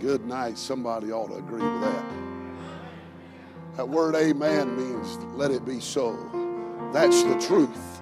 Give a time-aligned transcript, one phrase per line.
[0.00, 0.56] Good night.
[0.56, 2.04] Somebody ought to agree with that.
[3.76, 6.16] That word amen means let it be so.
[6.90, 8.00] That's the truth.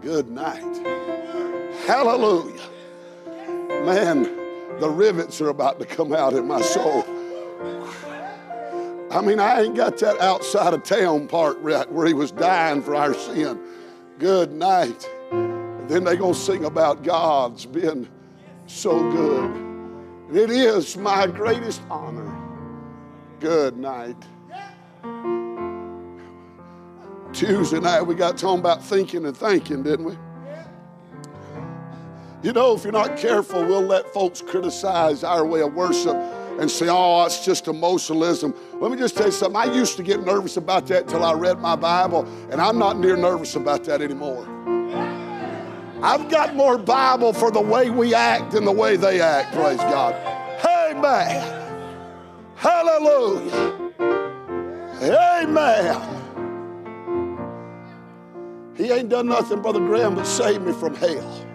[0.00, 0.64] Good night.
[1.86, 2.62] Hallelujah.
[3.84, 4.22] Man,
[4.80, 7.04] the rivets are about to come out in my soul.
[9.10, 12.94] I mean, I ain't got that outside of town part where he was dying for
[12.94, 13.60] our sin.
[14.18, 15.06] Good night.
[15.32, 18.08] And then they gonna sing about God's been
[18.66, 19.69] so good.
[20.32, 22.32] It is my greatest honor.
[23.40, 24.16] Good night.
[27.32, 30.16] Tuesday night we got talking about thinking and thinking, didn't we?
[32.42, 36.14] You know, if you're not careful, we'll let folks criticize our way of worship
[36.60, 38.54] and say, oh, it's just emotionalism.
[38.74, 39.60] Let me just tell you something.
[39.60, 42.98] I used to get nervous about that until I read my Bible, and I'm not
[42.98, 44.46] near nervous about that anymore.
[46.02, 49.78] I've got more Bible for the way we act than the way they act, praise
[49.78, 50.14] God.
[50.64, 51.76] Amen.
[52.56, 53.92] Hallelujah.
[55.02, 56.16] Amen.
[58.76, 61.46] He ain't done nothing, Brother Graham, but save me from hell.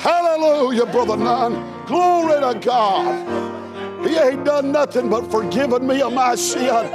[0.00, 1.86] Hallelujah, Brother Nunn.
[1.86, 3.59] Glory to God.
[4.06, 6.86] He ain't done nothing but forgiven me of my sin.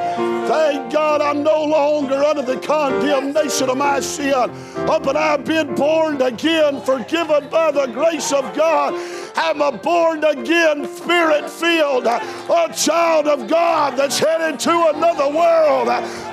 [0.48, 4.34] Thank God I'm no longer under the condemnation of my sin.
[4.34, 8.94] Oh, but I've been born again, forgiven by the grace of God.
[9.36, 15.88] I'm a born again, spirit filled, a child of God that's headed to another world.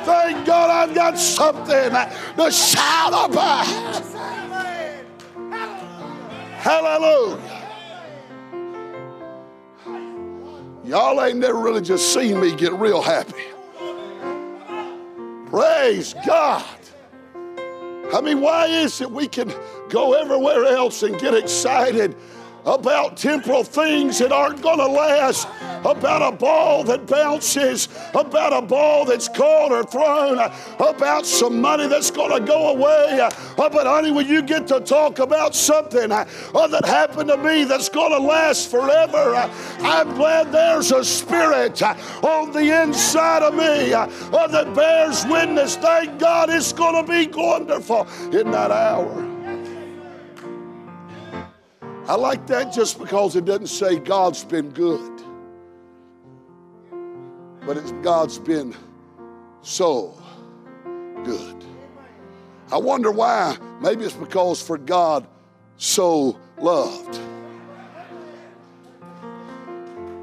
[0.04, 1.90] Thank God I've got something
[2.36, 3.66] to shout about.
[6.58, 7.61] Hallelujah.
[10.84, 13.44] Y'all ain't never really just seen me get real happy.
[15.48, 16.64] Praise God.
[18.12, 19.52] I mean, why is it we can
[19.90, 22.16] go everywhere else and get excited
[22.66, 25.46] about temporal things that aren't going to last,
[25.84, 30.38] about a ball that bounces, about a ball that's caught or thrown,
[30.78, 33.28] about some money that's going to go away.
[33.56, 36.24] But, honey, when you get to talk about something uh,
[36.68, 39.34] that happened to me that's going to last forever,
[39.80, 45.76] I'm glad there's a spirit on the inside of me that bears witness.
[45.76, 49.28] Thank God it's going to be wonderful in that hour.
[52.08, 55.11] I like that just because it doesn't say God's been good,
[57.66, 58.74] but it's God's been
[59.62, 60.20] so
[61.24, 61.64] good.
[62.70, 63.56] I wonder why.
[63.80, 65.26] Maybe it's because for God
[65.76, 67.20] so loved.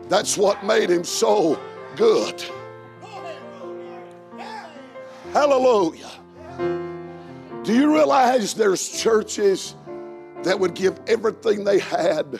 [0.09, 1.59] That's what made him so
[1.95, 2.43] good.
[5.33, 6.09] Hallelujah.
[7.63, 9.75] Do you realize there's churches
[10.43, 12.39] that would give everything they had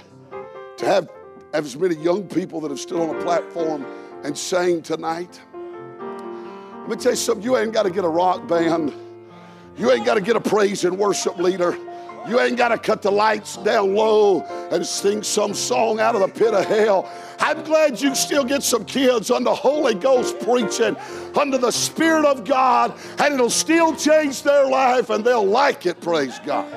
[0.78, 1.10] to have
[1.54, 3.86] as many young people that are still on a platform
[4.24, 5.40] and sang tonight.
[6.82, 8.94] Let me tell you something, you ain't got to get a rock band.
[9.78, 11.78] You ain't got to get a praise and worship leader.
[12.28, 14.42] You ain't got to cut the lights down low
[14.72, 17.10] and sing some song out of the pit of hell.
[17.40, 20.98] I'm glad you still get some kids under Holy Ghost preaching
[21.36, 26.02] under the Spirit of God, and it'll still change their life and they'll like it,
[26.02, 26.68] praise God.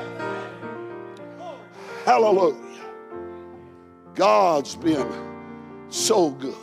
[2.04, 2.56] Hallelujah.
[4.14, 5.10] God's been
[5.90, 6.54] so good.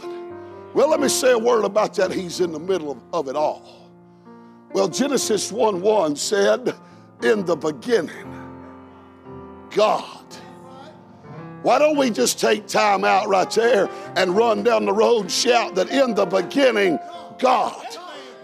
[0.79, 2.09] Well, let me say a word about that.
[2.09, 3.91] He's in the middle of, of it all.
[4.71, 6.73] Well, Genesis 1 1 said,
[7.21, 8.09] In the beginning,
[9.71, 10.25] God.
[11.63, 15.75] Why don't we just take time out right there and run down the road shout
[15.75, 16.97] that in the beginning,
[17.39, 17.85] God.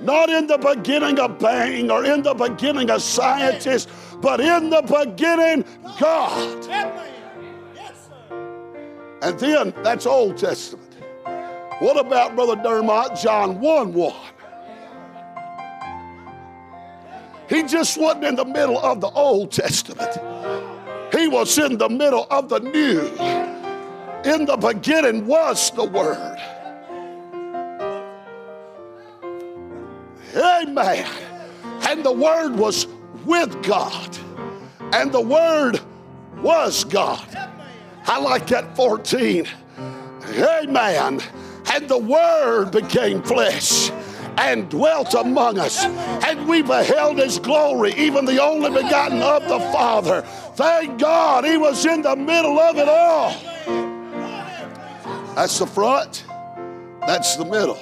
[0.02, 4.82] Not in the beginning of bang or in the beginning of scientists, but in the
[4.82, 5.64] beginning,
[5.98, 6.66] God.
[9.22, 10.85] And then that's Old Testament.
[11.80, 14.14] What about Brother Dermott, John 1 1?
[17.50, 20.14] He just wasn't in the middle of the Old Testament,
[21.14, 23.02] he was in the middle of the New.
[24.26, 26.38] In the beginning was the Word.
[30.36, 31.08] Amen.
[31.88, 32.88] And the Word was
[33.26, 34.18] with God,
[34.94, 35.80] and the Word
[36.42, 37.28] was God.
[38.08, 39.48] I like that 14.
[40.38, 41.22] Amen.
[41.76, 43.92] And the Word became flesh
[44.38, 49.60] and dwelt among us, and we beheld his glory, even the only begotten of the
[49.74, 50.22] Father.
[50.56, 53.32] Thank God he was in the middle of it all.
[55.36, 56.24] That's the front,
[57.02, 57.78] that's the middle.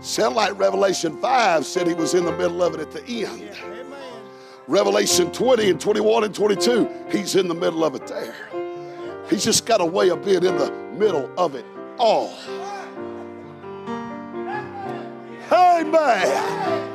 [0.00, 3.50] Sound like Revelation 5 said he was in the middle of it at the end.
[4.68, 8.36] Revelation 20 and 21 and 22, he's in the middle of it there.
[9.28, 11.64] He's just got a way of being in the middle of it
[11.98, 12.32] all.
[15.50, 16.88] Amen.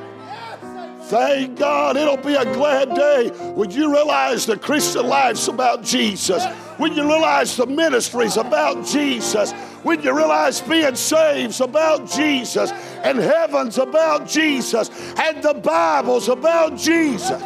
[1.03, 1.97] Thank God.
[1.97, 6.43] It'll be a glad day when you realize the Christian life's about Jesus,
[6.77, 9.51] when you realize the ministry's about Jesus,
[9.83, 12.71] when you realize being saved's about Jesus,
[13.03, 14.89] and heaven's about Jesus,
[15.19, 17.43] and the Bible's about Jesus.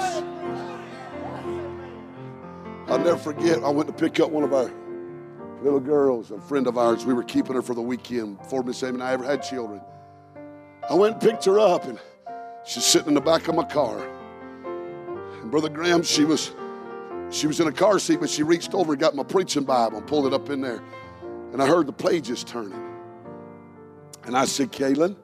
[2.88, 4.72] I'll never forget, I went to pick up one of our
[5.62, 7.06] little girls, a friend of ours.
[7.06, 9.82] We were keeping her for the weekend before Miss Amy and I ever had children.
[10.90, 12.00] I went and picked her up, and
[12.66, 14.08] she's sitting in the back of my car.
[15.42, 16.54] And Brother Graham, she was
[17.30, 19.98] she was in a car seat, but she reached over and got my preaching Bible
[19.98, 20.82] and pulled it up in there.
[21.52, 22.82] And I heard the pages turning.
[24.24, 25.16] And I said, Kaylin,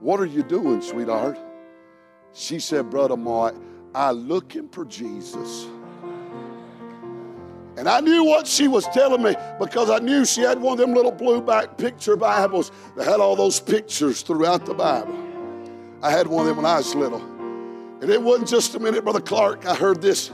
[0.00, 1.38] what are you doing, sweetheart?
[2.32, 3.54] She said, Brother Mark,
[3.94, 5.66] I looking for Jesus.
[7.76, 10.78] And I knew what she was telling me because I knew she had one of
[10.78, 15.18] them little blue back picture Bibles that had all those pictures throughout the Bible.
[16.02, 17.22] I had one of them when I was little.
[18.02, 19.64] And it wasn't just a minute, Brother Clark.
[19.64, 20.30] I heard this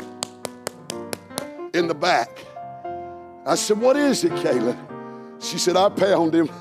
[1.75, 2.45] in the back.
[3.47, 4.77] I said, What is it, Kayla?
[5.41, 6.49] She said, I pound him.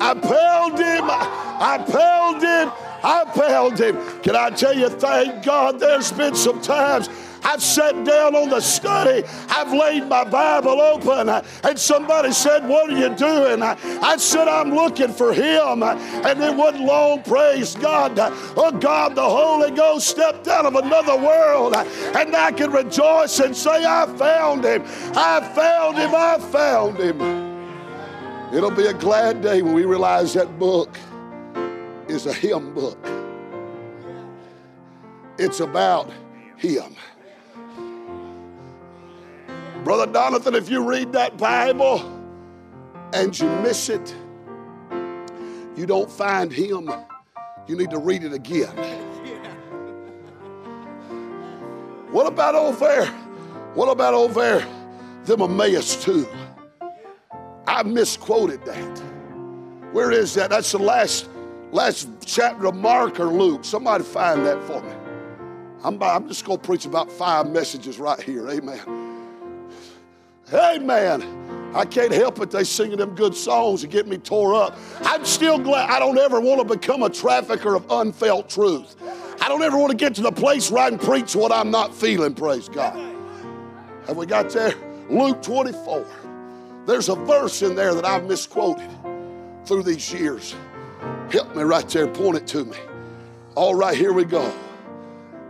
[0.00, 1.04] I pound him.
[1.04, 2.72] I pound him.
[3.02, 4.20] I pound him.
[4.22, 7.08] Can I tell you, thank God there's been some times
[7.42, 9.26] I've sat down on the study.
[9.48, 11.28] I've laid my Bible open.
[11.28, 13.62] And somebody said, What are you doing?
[13.62, 15.82] I said, I'm looking for him.
[15.82, 18.18] And it wasn't long, praise God.
[18.56, 21.74] Oh, God, the Holy Ghost stepped out of another world.
[21.74, 24.82] And I can rejoice and say, I found him.
[25.14, 26.14] I found him.
[26.14, 27.48] I found him.
[28.52, 30.96] It'll be a glad day when we realize that book
[32.08, 32.98] is a hymn book.
[35.38, 36.10] It's about
[36.56, 36.96] him.
[39.88, 42.02] Brother Donathan, if you read that Bible
[43.14, 44.14] and you miss it,
[45.78, 46.90] you don't find him,
[47.66, 48.68] you need to read it again.
[52.10, 53.06] What about over there?
[53.72, 54.66] What about over there?
[55.24, 56.28] Them Emmaus two.
[57.66, 59.02] I misquoted that.
[59.92, 60.50] Where is that?
[60.50, 61.30] That's the last
[61.72, 63.64] last chapter of Mark or Luke.
[63.64, 64.92] Somebody find that for me.
[65.82, 68.50] I'm, I'm just going to preach about five messages right here.
[68.50, 69.07] Amen.
[70.52, 71.72] Amen.
[71.74, 72.50] I can't help it.
[72.50, 74.76] They singing them good songs and get me tore up.
[75.02, 78.96] I'm still glad I don't ever want to become a trafficker of unfelt truth.
[79.40, 81.70] I don't ever want to get to the place where I can preach what I'm
[81.70, 82.96] not feeling, praise God.
[84.06, 84.74] Have we got there?
[85.10, 86.06] Luke 24.
[86.86, 88.90] There's a verse in there that I've misquoted
[89.66, 90.54] through these years.
[91.30, 92.78] Help me right there, point it to me.
[93.54, 94.50] All right, here we go.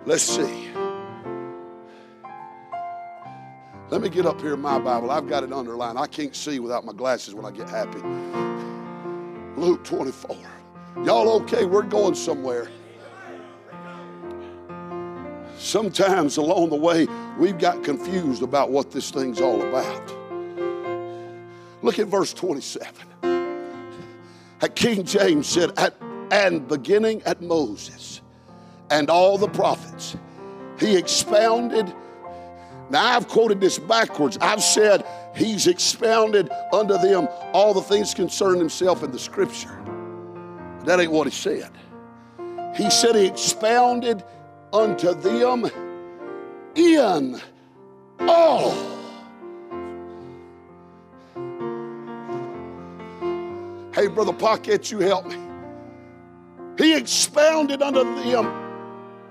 [0.05, 0.68] Let's see.
[3.90, 5.11] Let me get up here in my Bible.
[5.11, 5.99] I've got it underlined.
[5.99, 8.00] I can't see without my glasses when I get happy.
[9.58, 10.37] Luke 24.
[11.05, 11.64] Y'all okay?
[11.64, 12.69] We're going somewhere.
[15.56, 17.06] Sometimes along the way,
[17.38, 20.12] we've got confused about what this thing's all about.
[21.82, 22.94] Look at verse 27.
[24.61, 25.94] At King James said, at,
[26.31, 28.20] and beginning at Moses
[28.91, 30.17] and all the prophets,
[30.79, 31.94] he expounded
[32.90, 34.38] now, I've quoted this backwards.
[34.40, 39.79] I've said he's expounded unto them all the things concerning himself in the scripture.
[40.84, 41.70] That ain't what he said.
[42.77, 44.24] He said he expounded
[44.72, 45.70] unto them
[46.74, 47.41] in
[48.20, 48.70] all.
[53.93, 55.36] Hey, Brother Pocket, you help me.
[56.79, 58.46] He expounded unto them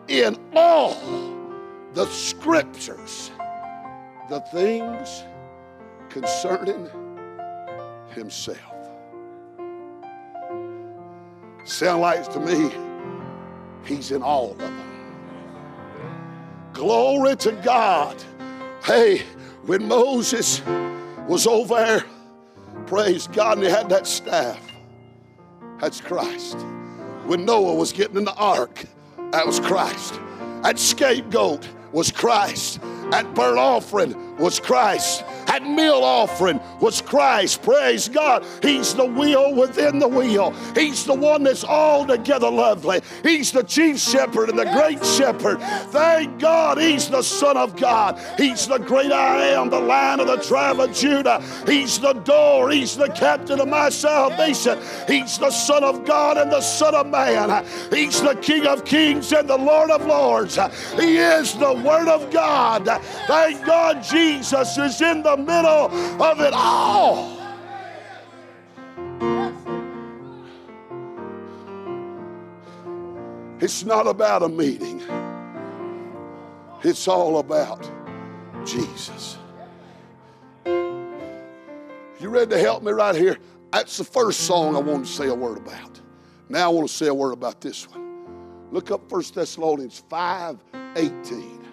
[0.10, 0.96] in all
[1.94, 3.32] the scriptures
[4.30, 5.24] the things
[6.10, 6.90] concerning
[8.10, 8.58] himself.
[11.64, 12.72] Sound like to me,
[13.86, 14.80] he's in all of them.
[16.74, 18.22] Glory to God.
[18.84, 19.24] Hey,
[19.66, 20.62] when Moses
[21.28, 22.04] was over there,
[22.86, 24.60] praise God, and he had that staff,
[25.80, 26.58] that's Christ.
[27.26, 28.86] When Noah was getting in the ark,
[29.32, 30.20] that was Christ.
[30.64, 32.80] That scapegoat was Christ.
[33.12, 35.24] That burnt offering was Christ.
[35.48, 37.64] That meal offering was Christ.
[37.64, 38.46] Praise God.
[38.62, 40.52] He's the wheel within the wheel.
[40.76, 43.02] He's the one that's altogether lovely.
[43.24, 45.60] He's the chief shepherd and the great shepherd.
[45.92, 48.20] Thank God he's the Son of God.
[48.38, 51.42] He's the great I am, the lion of the tribe of Judah.
[51.66, 52.70] He's the door.
[52.70, 54.78] He's the captain of my salvation.
[55.08, 57.66] He's the Son of God and the Son of Man.
[57.90, 60.60] He's the King of kings and the Lord of lords.
[60.96, 62.86] He is the Word of God.
[63.28, 65.92] Thank God Jesus is in the middle
[66.22, 67.38] of it all.
[73.60, 75.02] It's not about a meeting.
[76.84, 77.90] It's all about
[78.66, 79.38] Jesus.
[82.20, 83.38] You ready to help me right here?
[83.72, 86.00] That's the first song I want to say a word about.
[86.50, 88.08] Now I want to say a word about this one.
[88.72, 90.64] Look up 1 Thessalonians 5
[90.96, 91.66] 18.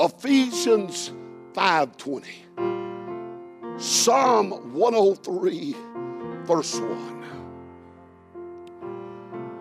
[0.00, 1.12] Ephesians
[1.54, 2.44] 5:20.
[3.78, 5.76] Psalm 103,
[6.44, 7.24] verse 1.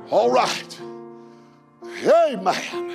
[0.10, 0.80] All right.
[2.06, 2.94] Amen.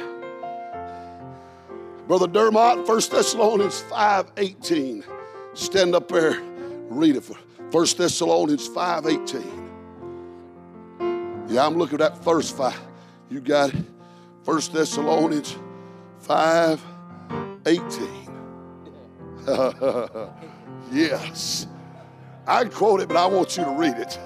[2.07, 5.05] Brother Dermott, 1 Thessalonians 5:18.
[5.55, 6.41] Stand up there,
[6.89, 7.37] read it for
[7.71, 9.69] 1 Thessalonians 5:18.
[11.49, 12.79] Yeah, I'm looking at verse 5.
[13.31, 13.85] You got it.
[14.45, 15.57] 1 Thessalonians
[16.21, 16.81] 5
[17.67, 18.18] 18.
[20.93, 21.67] yes.
[22.47, 24.19] I quote it, but I want you to read it.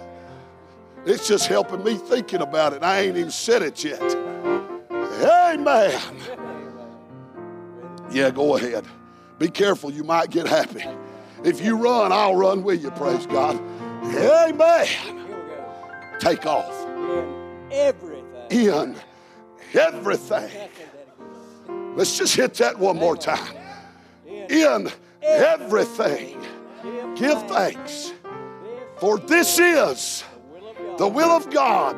[1.04, 2.82] It's just helping me thinking about it.
[2.82, 4.00] I ain't even said it yet.
[4.90, 6.00] Amen.
[8.10, 8.84] Yeah, go ahead.
[9.38, 10.84] Be careful, you might get happy.
[11.44, 13.60] If you run, I'll run with you, praise God.
[14.04, 14.86] Amen.
[16.20, 16.86] Take off.
[17.70, 18.24] Everything.
[18.50, 18.96] In
[19.74, 20.50] everything.
[21.96, 23.56] Let's just hit that one more time.
[24.26, 24.90] In
[25.22, 26.40] everything,
[27.16, 28.12] give thanks.
[28.98, 30.24] For this is
[30.98, 31.96] the will of God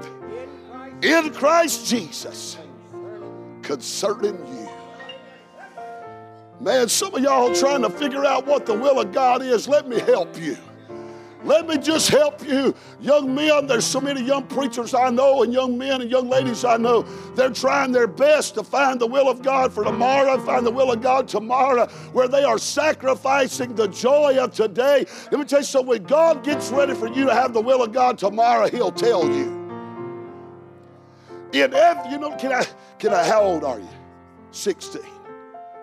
[1.03, 2.57] in Christ Jesus
[3.63, 4.69] concerning you.
[6.61, 9.69] Man, some of y'all trying to figure out what the will of God is.
[9.69, 10.57] Let me help you.
[11.45, 13.67] Let me just help you, young men.
[13.67, 17.03] There's so many young preachers I know, and young men and young ladies I know.
[17.35, 20.91] They're trying their best to find the will of God for tomorrow, find the will
[20.91, 25.05] of God tomorrow, where they are sacrificing the joy of today.
[25.31, 25.89] Let me tell you something.
[25.89, 29.29] When God gets ready for you to have the will of God tomorrow, He'll tell
[29.29, 29.63] you.
[31.53, 32.65] In every, you know, can I,
[32.99, 33.89] can I, how old are you?
[34.51, 35.03] 16,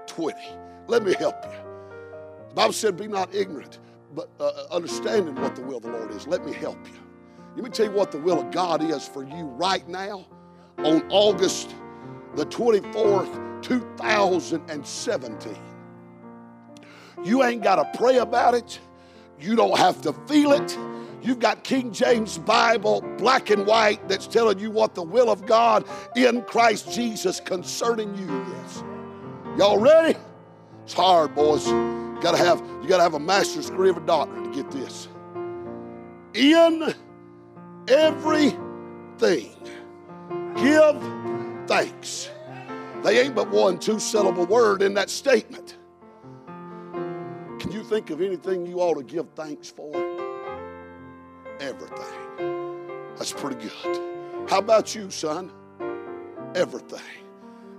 [0.07, 0.37] 20.
[0.87, 1.51] Let me help you.
[2.49, 3.77] The Bible said, be not ignorant
[4.13, 6.27] but uh, understanding what the will of the Lord is.
[6.27, 6.99] Let me help you.
[7.55, 10.25] Let me tell you what the will of God is for you right now
[10.79, 11.75] on August
[12.35, 15.57] the 24th, 2017.
[17.23, 18.79] You ain't got to pray about it.
[19.39, 20.77] You don't have to feel it.
[21.21, 25.45] You've got King James Bible, black and white, that's telling you what the will of
[25.45, 28.83] God in Christ Jesus concerning you is.
[29.57, 30.17] Y'all ready?
[30.83, 31.67] It's hard, boys.
[32.21, 35.07] Gotta have, you got to have a master's degree of a doctor to get this.
[36.35, 36.93] In
[37.87, 39.55] everything,
[40.55, 41.03] give
[41.67, 42.29] thanks.
[43.03, 45.77] They ain't but one two syllable word in that statement.
[47.59, 49.91] Can you think of anything you ought to give thanks for?
[51.59, 52.85] Everything.
[53.17, 54.47] That's pretty good.
[54.47, 55.51] How about you, son?
[56.53, 56.99] Everything.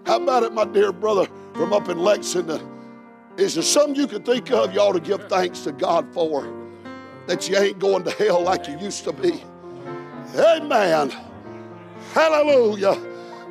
[0.04, 2.81] How about it, my dear brother from up in Lexington?
[3.36, 6.52] Is there something you can think of you ought to give thanks to God for?
[7.26, 9.42] That you ain't going to hell like you used to be.
[10.36, 11.12] Amen.
[12.12, 12.98] Hallelujah.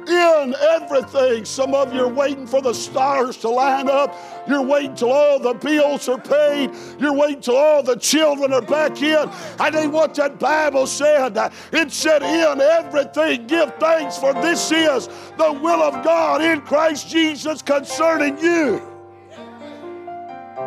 [0.08, 4.16] In everything, some of you are waiting for the stars to line up.
[4.48, 6.72] You're waiting till all the bills are paid.
[7.00, 9.30] You're waiting till all the children are back in.
[9.60, 11.38] I think what that Bible said.
[11.72, 15.08] It said, In everything, give thanks, for this is
[15.38, 18.91] the will of God in Christ Jesus concerning you.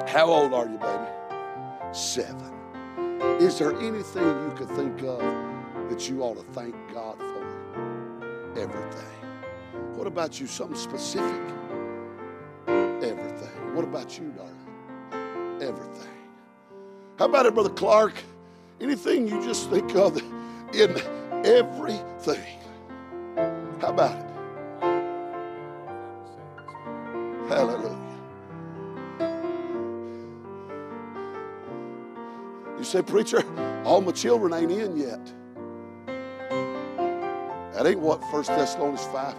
[0.06, 1.08] How old are you, baby?
[1.92, 2.52] Seven.
[3.40, 5.20] Is there anything you could think of
[5.88, 8.60] that you ought to thank God for?
[8.60, 9.14] Everything.
[9.94, 10.46] What about you?
[10.46, 11.40] Something specific?
[12.68, 13.74] Everything.
[13.74, 15.62] What about you, darling?
[15.62, 16.14] Everything.
[17.18, 18.14] How about it, Brother Clark?
[18.80, 20.16] Anything you just think of
[20.74, 21.00] in
[21.44, 22.58] everything?
[23.80, 24.26] How about it?
[27.48, 28.03] Hallelujah.
[32.84, 33.42] You say, Preacher,
[33.86, 35.18] all my children ain't in yet.
[37.72, 39.34] That ain't what 1 Thessalonians 5.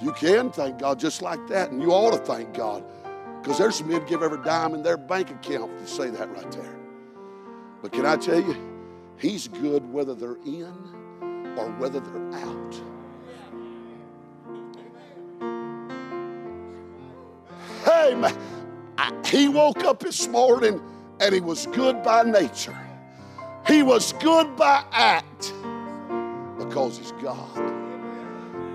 [0.00, 2.84] You can thank God just like that, and you ought to thank God.
[3.42, 6.52] Because there's some men give every dime in their bank account to say that right
[6.52, 6.78] there.
[7.82, 8.54] But can I tell you,
[9.16, 10.72] He's good whether they're in
[11.56, 12.80] or whether they're out.
[17.84, 18.38] Hey, man,
[18.96, 20.80] I, he woke up this morning
[21.20, 22.78] and he was good by nature.
[23.66, 25.52] He was good by act
[26.58, 27.56] because he's God.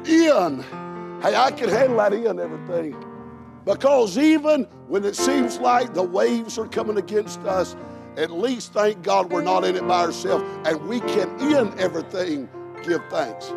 [0.08, 0.64] In,
[1.22, 2.96] hey, I can handle that in everything.
[3.66, 7.76] Because even when it seems like the waves are coming against us,
[8.18, 12.50] at least thank God we're not in it by ourselves and we can in everything
[12.84, 13.52] give thanks.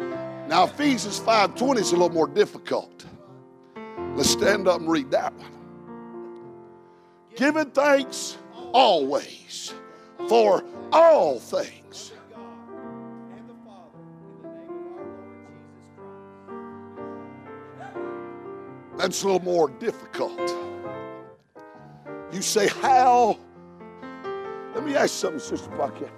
[0.48, 3.04] Now Ephesians 5:20 is a little more difficult.
[4.14, 5.50] Let's stand up and read that one.
[7.34, 8.38] Giving thanks
[8.76, 9.72] always
[10.28, 12.12] for all things.
[18.98, 20.38] That's a little more difficult.
[22.30, 23.38] You say, How?
[24.74, 26.10] Let me ask something, Sister Bucket.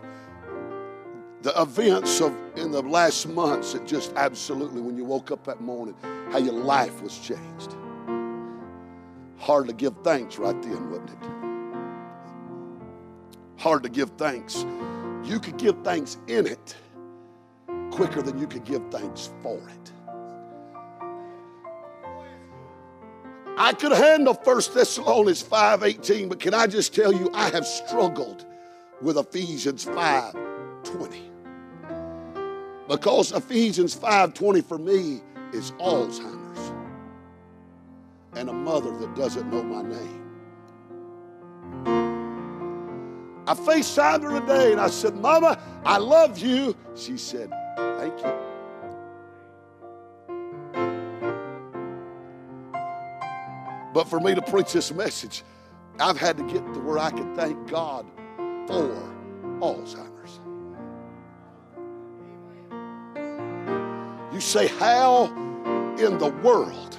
[1.42, 5.60] The events of in the last months that just absolutely, when you woke up that
[5.60, 5.94] morning,
[6.32, 7.76] how your life was changed.
[9.38, 11.38] Hard to give thanks right then, wasn't it?
[13.58, 14.64] Hard to give thanks.
[15.24, 16.76] You could give thanks in it
[17.90, 19.92] quicker than you could give thanks for it.
[23.58, 28.46] I could handle 1 Thessalonians 5:18, but can I just tell you I have struggled
[29.02, 31.22] with Ephesians 5:20.
[32.86, 35.20] Because Ephesians 5:20 for me
[35.52, 36.72] is Alzheimer's
[38.34, 40.27] and a mother that doesn't know my name.
[43.48, 46.76] I FaceTimed her today and I said, Mama, I love you.
[46.94, 48.34] She said, Thank you.
[53.94, 55.44] But for me to preach this message,
[55.98, 58.04] I've had to get to where I can thank God
[58.66, 59.14] for
[59.60, 60.40] Alzheimer's.
[64.30, 65.24] You say, How
[65.98, 66.98] in the world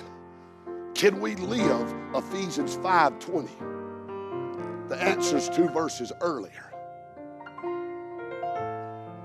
[0.96, 3.79] can we live Ephesians 5:20?
[4.90, 6.74] The answer is two verses earlier.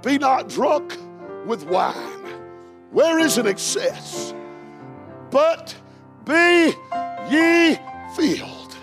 [0.03, 0.99] Be not drunk
[1.47, 1.95] with wine,
[2.91, 4.35] where is an excess,
[5.31, 5.75] but
[6.27, 6.75] be
[7.31, 7.79] ye
[8.15, 8.77] filled.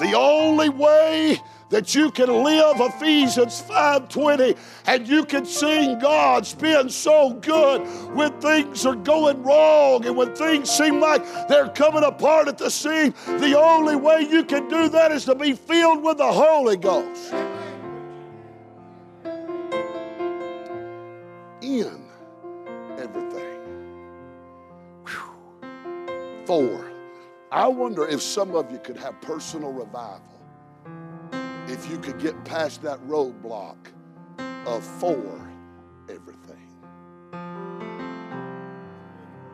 [0.00, 6.88] The only way that you can live Ephesians 5:20 and you can sing God's been
[6.88, 7.82] so good
[8.14, 12.70] when things are going wrong and when things seem like they're coming apart at the
[12.70, 13.14] seam.
[13.26, 17.32] The only way you can do that is to be filled with the Holy Ghost.
[21.62, 22.06] In
[22.96, 23.58] everything.
[25.04, 26.44] Whew.
[26.44, 26.92] Four.
[27.50, 30.35] I wonder if some of you could have personal revival
[31.76, 33.76] if you could get past that roadblock
[34.66, 35.46] of for
[36.08, 36.56] everything.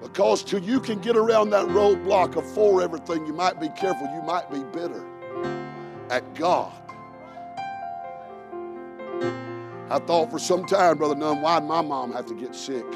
[0.01, 4.07] Because till you can get around that roadblock of for everything, you might be careful,
[4.15, 5.05] you might be bitter
[6.11, 6.73] at God.
[9.91, 12.87] I thought for some time, Brother Nunn, why'd my mom have to get sick?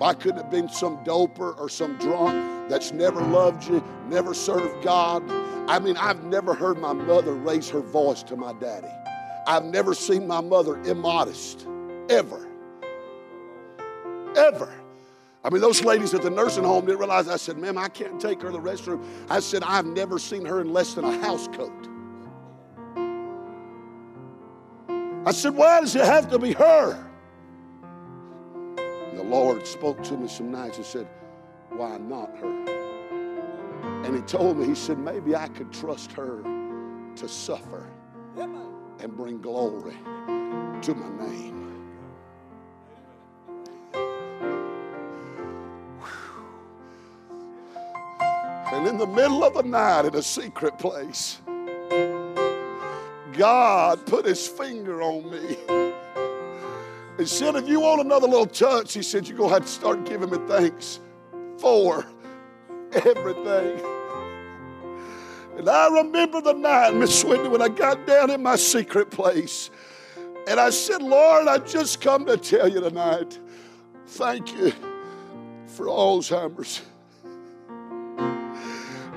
[0.00, 4.82] Why couldn't have been some doper or some drunk that's never loved you, never served
[4.82, 5.22] God?
[5.68, 8.88] I mean, I've never heard my mother raise her voice to my daddy.
[9.46, 11.66] I've never seen my mother immodest,
[12.08, 12.48] ever.
[14.38, 14.72] Ever.
[15.44, 17.28] I mean, those ladies at the nursing home didn't realize.
[17.28, 19.04] I said, ma'am, I can't take her to the restroom.
[19.28, 21.88] I said, I've never seen her in less than a house coat.
[25.26, 27.09] I said, why does it have to be her?
[29.20, 31.06] The Lord spoke to me some nights and said,
[31.68, 32.46] why not her?
[34.02, 36.42] And he told me, he said, maybe I could trust her
[37.16, 37.86] to suffer
[38.38, 39.98] and bring glory
[40.80, 41.90] to my name.
[48.72, 51.40] And in the middle of the night, in a secret place,
[53.34, 55.89] God put his finger on me.
[57.20, 59.70] He said, if you want another little touch, he said, you're going to have to
[59.70, 61.00] start giving me thanks
[61.58, 62.06] for
[62.92, 63.78] everything.
[65.58, 69.70] And I remember the night, Miss Wendy, when I got down in my secret place.
[70.48, 73.38] And I said, Lord, I just come to tell you tonight,
[74.06, 74.72] thank you
[75.66, 76.80] for Alzheimer's.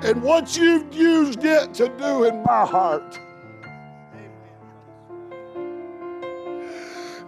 [0.02, 3.18] And what you've used it to do in my heart.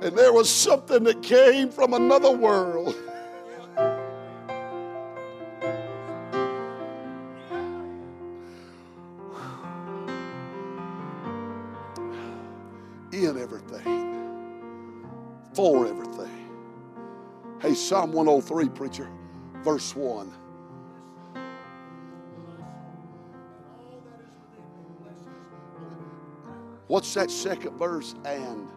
[0.05, 2.95] And there was something that came from another world.
[13.11, 15.07] In everything,
[15.55, 16.51] for everything.
[17.59, 19.09] Hey, Psalm 103, preacher,
[19.63, 20.31] verse 1.
[26.85, 28.13] What's that second verse?
[28.23, 28.67] And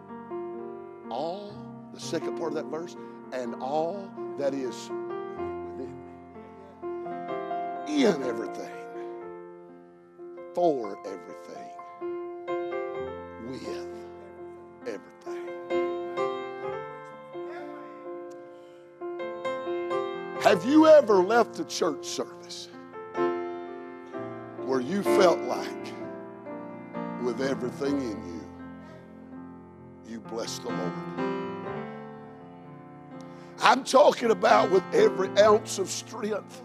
[1.10, 1.52] all,
[1.92, 2.96] the second part of that verse,
[3.32, 5.86] and all that is within me.
[7.88, 8.70] In everything.
[10.54, 11.70] for everything,
[13.48, 13.86] with
[14.86, 15.46] everything.
[20.42, 22.68] Have you ever left a church service
[24.64, 25.92] where you felt like,
[27.22, 28.37] with everything in you,
[30.08, 30.92] you bless the Lord?
[33.60, 36.62] I'm talking about with every ounce of strength,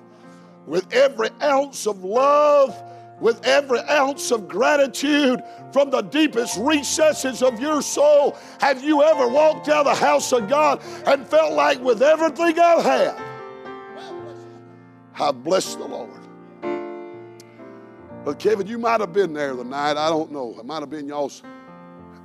[0.66, 2.82] with every ounce of love,
[3.20, 8.38] with every ounce of gratitude from the deepest recesses of your soul.
[8.60, 12.60] Have you ever walked out of the house of God and felt like, with everything
[12.60, 13.22] I've had,
[15.20, 16.10] I've blessed the Lord?
[18.24, 19.98] But Kevin, you might have been there the night.
[19.98, 20.56] I don't know.
[20.58, 21.42] It might have been y'all's.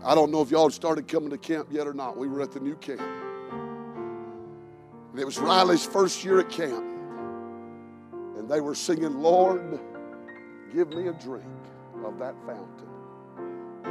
[0.04, 2.16] I don't know if y'all started coming to camp yet or not.
[2.16, 3.00] We were at the new camp.
[3.00, 3.58] And
[5.18, 6.84] it was Riley's first year at camp.
[8.36, 9.80] And they were singing, Lord,
[10.72, 11.44] give me a drink
[12.04, 12.88] of that fountain.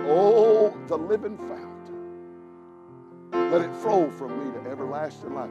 [0.09, 1.73] Oh, the living fountain.
[3.51, 5.49] Let it flow from me to everlasting life.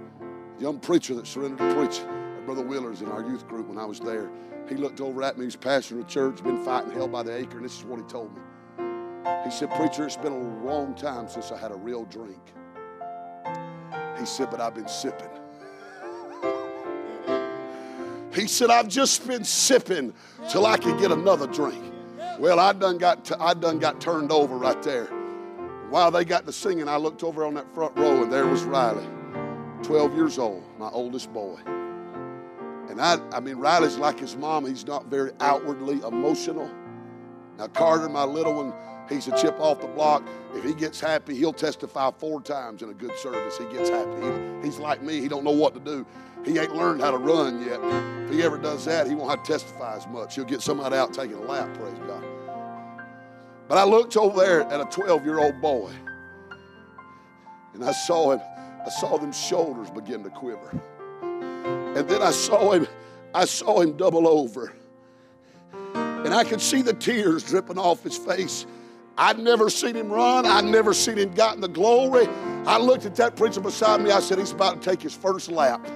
[0.59, 3.85] Young preacher that surrendered to preach at Brother Willer's in our youth group when I
[3.85, 4.31] was there.
[4.69, 5.45] He looked over at me.
[5.45, 7.99] He's pastor of a church, been fighting hell by the acre, and this is what
[7.99, 8.41] he told me.
[9.45, 12.53] He said, Preacher, it's been a long time since I had a real drink.
[14.19, 15.29] He said, But I've been sipping.
[18.35, 20.13] He said, I've just been sipping
[20.51, 21.83] till I could get another drink.
[22.39, 25.07] Well, I done got, t- I done got turned over right there.
[25.89, 28.65] While they got to singing, I looked over on that front row, and there was
[28.65, 29.07] Riley,
[29.83, 31.59] 12 years old, my oldest boy.
[32.91, 34.67] And I, I mean, Riley's like his mom.
[34.67, 36.71] He's not very outwardly emotional.
[37.57, 38.75] Now, Carter, my little one,
[39.09, 40.23] he's a chip off the block.
[40.55, 43.59] If he gets happy, he'll testify four times in a good service.
[43.59, 44.23] He gets happy.
[44.23, 45.21] He, he's like me.
[45.21, 46.07] He don't know what to do.
[46.45, 47.81] He ain't learned how to run yet.
[48.27, 50.37] If he ever does that, he won't have to testify as much.
[50.37, 52.25] He'll get somebody out taking a lap, praise God.
[53.69, 55.91] But I looked over there at a 12-year-old boy,
[57.75, 58.41] and I saw him,
[58.85, 60.81] I saw them shoulders begin to quiver.
[61.97, 62.87] And then I saw him,
[63.35, 64.73] I saw him double over.
[65.95, 68.67] And I could see the tears dripping off his face.
[69.19, 70.45] I'd never seen him run.
[70.47, 72.27] I'd never seen him gotten the glory.
[72.67, 74.11] I looked at that preacher beside me.
[74.11, 75.87] I said, he's about to take his first lap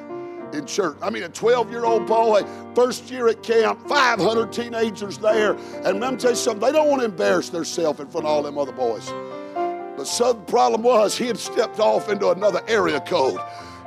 [0.54, 0.96] in church.
[1.02, 2.42] I mean, a 12 year old boy,
[2.74, 5.52] first year at camp, 500 teenagers there.
[5.84, 8.32] And let me tell you something, they don't want to embarrass themselves in front of
[8.32, 9.12] all them other boys.
[9.96, 13.38] But some problem was he had stepped off into another area code.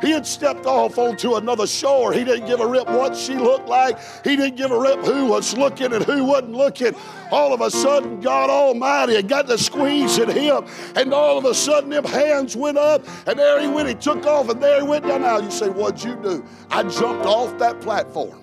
[0.03, 2.11] He had stepped off onto another shore.
[2.11, 3.97] He didn't give a rip what she looked like.
[4.25, 6.93] He didn't give a rip who was looking and who wasn't looking.
[7.31, 10.65] All of a sudden, God Almighty had got to squeezing him.
[10.97, 13.07] And all of a sudden, them hands went up.
[13.25, 13.87] And there he went.
[13.87, 15.21] He took off and there he went down.
[15.21, 16.43] Now you say, What'd you do?
[16.69, 18.41] I jumped off that platform.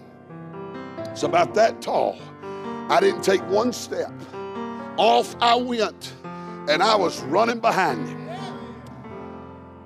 [1.10, 2.18] It's about that tall.
[2.88, 4.10] I didn't take one step.
[4.96, 6.14] Off I went.
[6.70, 8.30] And I was running behind him.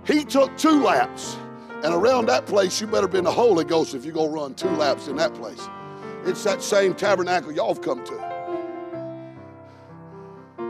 [0.07, 1.37] He took two laps.
[1.85, 4.35] And around that place, you better be in the Holy Ghost if you're going to
[4.35, 5.69] run two laps in that place.
[6.25, 8.35] It's that same tabernacle y'all have come to.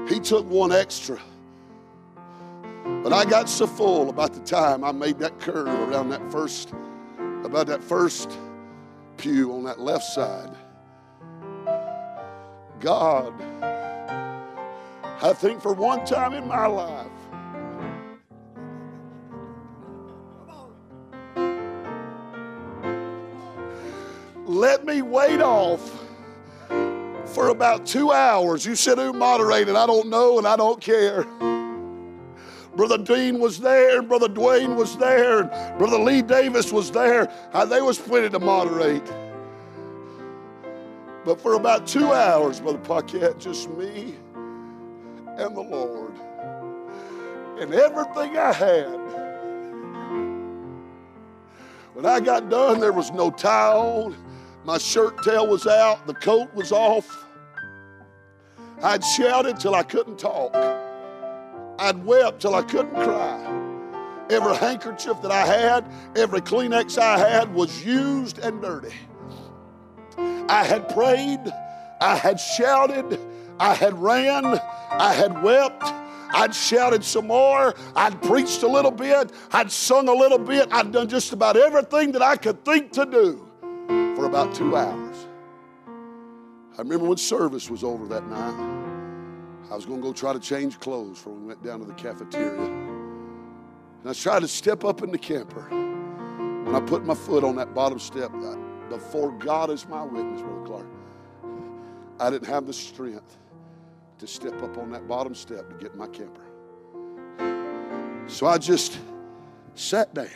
[0.08, 1.20] He took one extra.
[3.04, 6.72] But I got so full about the time I made that curve around that first,
[7.44, 8.36] about that first
[9.16, 10.50] pew on that left side.
[12.80, 13.32] God,
[15.22, 17.06] I think for one time in my life,
[24.54, 25.80] let me wait off
[27.34, 28.64] for about two hours.
[28.64, 29.76] You said who moderated?
[29.76, 31.26] I don't know and I don't care.
[32.76, 37.32] Brother Dean was there, and Brother Dwayne was there, and Brother Lee Davis was there.
[37.68, 39.06] They was plenty to moderate.
[41.24, 44.16] But for about two hours, Brother Paquette, just me
[45.36, 46.12] and the Lord.
[47.60, 49.00] And everything I had.
[51.94, 54.16] When I got done, there was no on.
[54.64, 57.26] My shirt tail was out, the coat was off.
[58.82, 60.54] I'd shouted till I couldn't talk.
[61.78, 63.60] I'd wept till I couldn't cry.
[64.30, 65.84] Every handkerchief that I had,
[66.16, 68.94] every Kleenex I had was used and dirty.
[70.16, 71.40] I had prayed,
[72.00, 73.20] I had shouted,
[73.60, 75.84] I had ran, I had wept.
[76.36, 77.74] I'd shouted some more.
[77.94, 79.30] I'd preached a little bit.
[79.52, 80.66] I'd sung a little bit.
[80.72, 83.48] I'd done just about everything that I could think to do
[84.14, 85.26] for about two hours.
[86.76, 88.84] I remember when service was over that night.
[89.70, 91.94] I was going to go try to change clothes before we went down to the
[91.94, 92.60] cafeteria.
[92.60, 95.62] And I tried to step up in the camper.
[96.64, 98.56] When I put my foot on that bottom step, I,
[98.88, 100.86] before God is my witness, Brother Clark,
[102.20, 103.38] I didn't have the strength
[104.18, 106.44] to step up on that bottom step to get my camper.
[108.26, 108.98] So I just
[109.74, 110.28] sat down.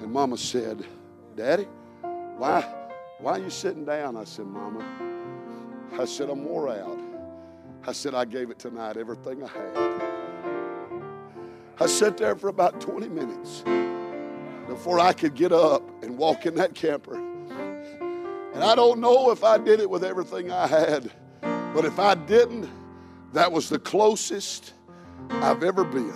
[0.00, 0.84] And Mama said,
[1.40, 1.68] Daddy,
[2.36, 2.60] why,
[3.18, 4.14] why are you sitting down?
[4.14, 4.84] I said, Mama,
[5.98, 7.00] I said, I'm wore out.
[7.86, 10.02] I said, I gave it tonight everything I had.
[11.80, 13.64] I sat there for about 20 minutes
[14.68, 17.16] before I could get up and walk in that camper.
[17.16, 22.16] And I don't know if I did it with everything I had, but if I
[22.16, 22.68] didn't,
[23.32, 24.74] that was the closest
[25.30, 26.12] I've ever been.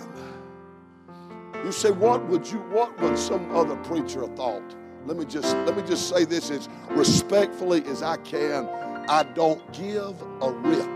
[1.63, 4.75] You say, what would you, what would some other preacher have thought?
[5.05, 8.67] Let me just let me just say this as respectfully as I can.
[9.07, 10.89] I don't give a rip.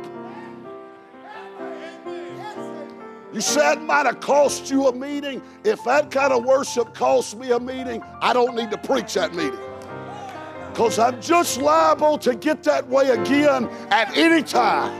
[3.31, 5.43] You said it might have cost you a meeting.
[5.63, 9.35] If that kind of worship costs me a meeting, I don't need to preach that
[9.35, 9.59] meeting.
[10.71, 14.99] Because I'm just liable to get that way again at any time.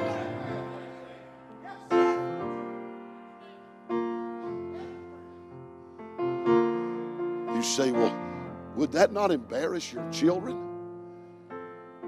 [7.56, 8.29] You say, well,
[8.76, 10.58] would that not embarrass your children?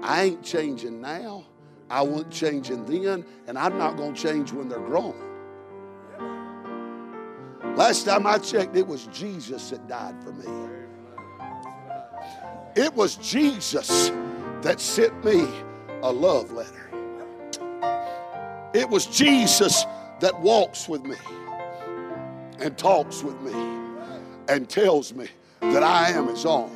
[0.02, 1.44] I ain't changing now.
[1.90, 5.14] I wasn't changing then, and I'm not going to change when they're grown.
[7.76, 10.46] Last time I checked, it was Jesus that died for me.
[12.74, 14.10] It was Jesus
[14.62, 15.46] that sent me
[16.02, 16.90] a love letter.
[18.74, 19.84] It was Jesus
[20.20, 21.16] that walks with me
[22.60, 23.52] and talks with me
[24.48, 25.28] and tells me
[25.62, 26.70] that I am is own.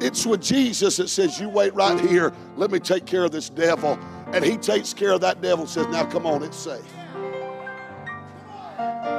[0.00, 3.48] It's with Jesus that says, You wait right here, let me take care of this
[3.48, 3.98] devil.
[4.32, 6.84] And he takes care of that devil and says, Now come on, it's safe.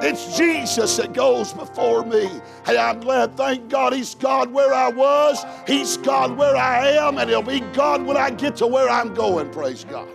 [0.02, 2.30] It's Jesus that goes before me.
[2.66, 7.18] Hey, I'm glad, thank God, He's God where I was, He's God where I am,
[7.18, 9.50] and He'll be God when I get to where I'm going.
[9.52, 10.10] Praise God.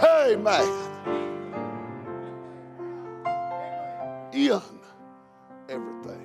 [0.00, 0.86] Hey, man.
[4.32, 4.60] In
[5.68, 6.15] everything.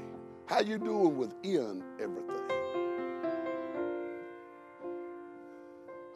[0.51, 2.35] How you doing within everything?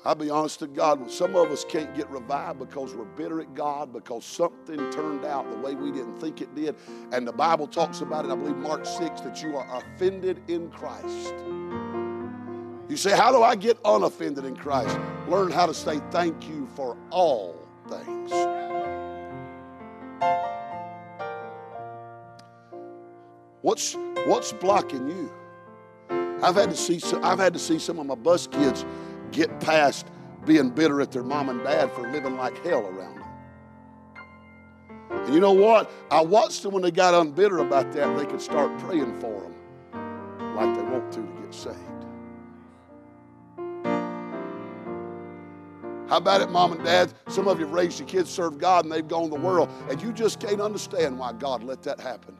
[0.04, 3.56] I'll be honest to God, some of us can't get revived because we're bitter at
[3.56, 6.76] God, because something turned out the way we didn't think it did.
[7.13, 10.69] And the Bible talks about it, I believe Mark 6, that you are offended in
[10.69, 11.34] Christ.
[12.89, 15.00] You say, How do I get unoffended in Christ?
[15.30, 17.56] Learn how to say thank you for all
[17.88, 18.34] things.
[23.65, 23.95] What's,
[24.28, 25.32] what's blocking you?
[26.43, 28.86] I've had to see I've had to see some of my bus kids
[29.32, 30.06] get past
[30.45, 33.28] being bitter at their mom and dad for living like hell around them.
[35.10, 35.89] And you know what?
[36.12, 39.56] I watched them when they got unbitter about that, they could start praying for them
[40.56, 41.75] like they want to to get saved.
[46.08, 47.12] How about it, mom and dad?
[47.30, 50.13] Some of you raised your kids, serve God, and they've gone the world, and you
[50.13, 52.38] just can't understand why God let that happen.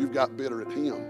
[0.00, 1.04] You've got bitter at Him.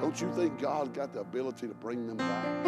[0.00, 2.66] Don't you think God's got the ability to bring them back?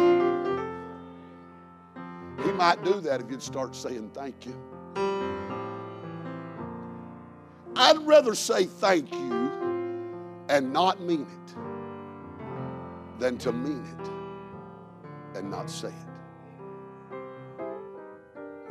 [2.45, 4.55] He might do that if you'd start saying thank you.
[7.75, 9.51] I'd rather say thank you
[10.47, 11.55] and not mean it
[13.19, 15.93] than to mean it and not say it.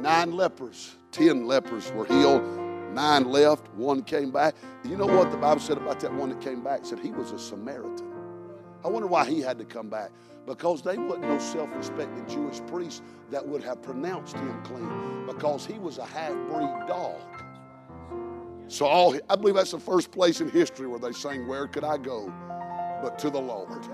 [0.01, 2.66] Nine lepers, ten lepers were healed,
[2.97, 4.57] nine left, one came back.
[4.83, 6.81] You know what the Bible said about that one that came back?
[6.81, 8.11] It said he was a Samaritan.
[8.85, 10.11] I wonder why he had to come back.
[10.47, 15.27] Because they wasn't no self-respecting Jewish priest that would have pronounced him clean.
[15.27, 17.21] Because he was a half-breed dog.
[18.69, 21.85] So all I believe that's the first place in history where they sang, Where could
[21.85, 22.33] I go
[23.03, 23.85] but to the Lord?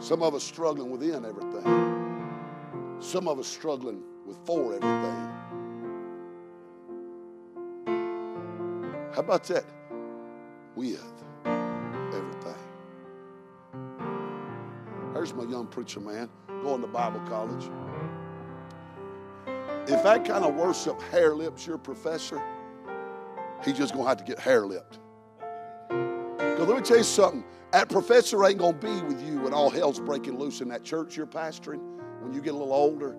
[0.00, 2.96] Some of us struggling within everything.
[3.00, 5.28] Some of us struggling with for everything.
[9.12, 9.64] How about that?
[10.74, 11.02] With
[11.44, 12.54] everything.
[15.12, 16.28] There's my young preacher man
[16.62, 17.68] going to Bible college.
[19.88, 22.42] If that kind of worship hair lips your professor,
[23.64, 24.98] he's just going to have to get hair lipped.
[25.88, 29.52] Because let me tell you something that professor ain't going to be with you when
[29.52, 31.80] all hell's breaking loose in that church you're pastoring
[32.20, 33.16] when you get a little older.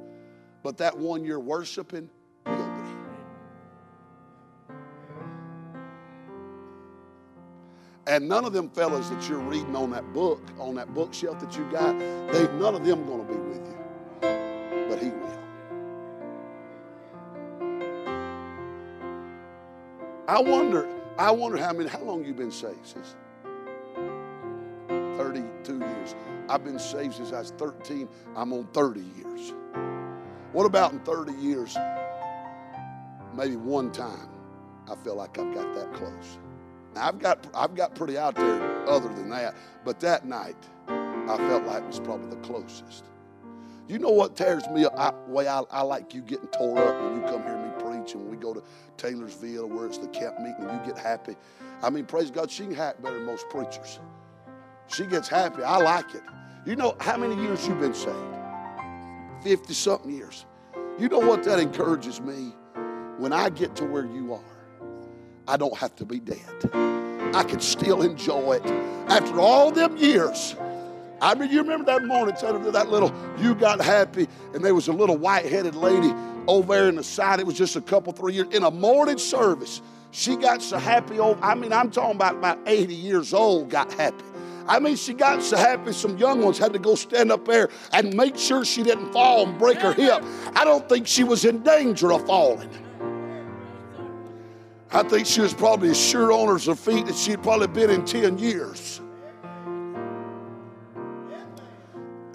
[0.63, 2.09] But that one you're worshiping
[2.45, 2.95] will be.
[8.07, 11.55] And none of them fellas that you're reading on that book, on that bookshelf that
[11.57, 14.87] you got, they none of them to be with you.
[14.89, 15.39] But he will.
[20.27, 23.15] I wonder, I wonder how many, how long you been saved, sis?
[24.87, 26.15] 32 years.
[26.49, 28.07] I've been saved since I was 13.
[28.35, 29.53] I'm on 30 years.
[30.53, 31.75] What about in 30 years?
[33.35, 34.29] Maybe one time
[34.87, 36.37] I feel like I've got that close.
[36.93, 40.55] Now I've got I've got pretty out there other than that, but that night
[40.87, 43.05] I felt like it was probably the closest.
[43.87, 45.27] You know what tears me up?
[45.27, 48.29] Way I, I like you getting tore up when you come hear me preach and
[48.29, 48.61] we go to
[48.97, 51.35] Taylorsville where it's the camp meeting and you get happy.
[51.81, 53.99] I mean, praise God, she can hack better than most preachers.
[54.85, 55.63] She gets happy.
[55.63, 56.21] I like it.
[56.63, 58.42] You know how many years you've been saved?
[59.43, 60.45] 50 something years.
[60.97, 62.53] You know what that encourages me?
[63.17, 64.41] When I get to where you are,
[65.47, 66.69] I don't have to be dead.
[67.35, 68.65] I can still enjoy it.
[69.09, 70.55] After all them years,
[71.21, 74.93] I mean, you remember that morning, that little, you got happy, and there was a
[74.93, 76.13] little white headed lady
[76.47, 77.39] over there in the side.
[77.39, 78.47] It was just a couple, three years.
[78.53, 81.19] In a morning service, she got so happy.
[81.19, 84.23] Old, I mean, I'm talking about about 80 years old, got happy.
[84.67, 87.69] I mean, she got so happy, some young ones had to go stand up there
[87.91, 90.23] and make sure she didn't fall and break her hip.
[90.55, 92.69] I don't think she was in danger of falling.
[94.91, 98.05] I think she was probably as sure on her feet as she'd probably been in
[98.05, 99.01] 10 years.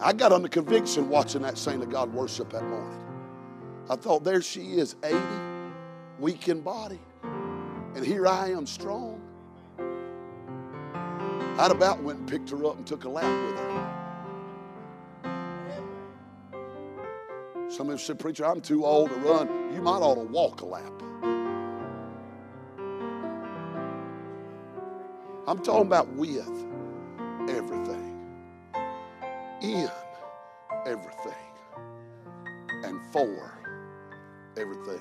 [0.01, 3.05] I got under conviction watching that saint of God worship that morning.
[3.89, 5.19] I thought, there she is, 80,
[6.19, 7.01] weak in body,
[7.95, 9.18] and here I am strong.
[11.59, 13.69] I'd about went and picked her up and took a lap with her.
[17.69, 19.75] Some of said, Preacher, I'm too old to run.
[19.75, 20.93] You might ought to walk a lap.
[25.49, 26.49] I'm talking about with
[27.49, 28.21] everything,
[29.61, 29.91] in
[30.87, 31.33] everything,
[32.85, 33.59] and for
[34.57, 35.01] everything.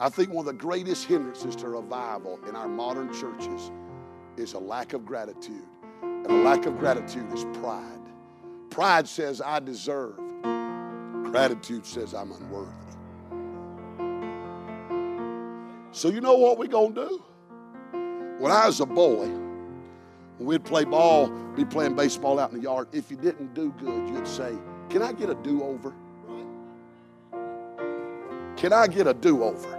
[0.00, 3.70] I think one of the greatest hindrances to revival in our modern churches
[4.36, 5.66] is a lack of gratitude.
[6.02, 7.98] And a lack of gratitude is pride.
[8.70, 10.16] Pride says, I deserve.
[11.30, 12.70] Gratitude says, I'm unworthy.
[15.92, 17.22] So, you know what we're going to do?
[18.38, 19.28] When I was a boy,
[20.38, 24.08] we'd play ball, be playing baseball out in the yard, if you didn't do good,
[24.08, 24.54] you'd say,
[24.88, 25.92] Can I get a do over?
[28.56, 29.76] Can I get a do over?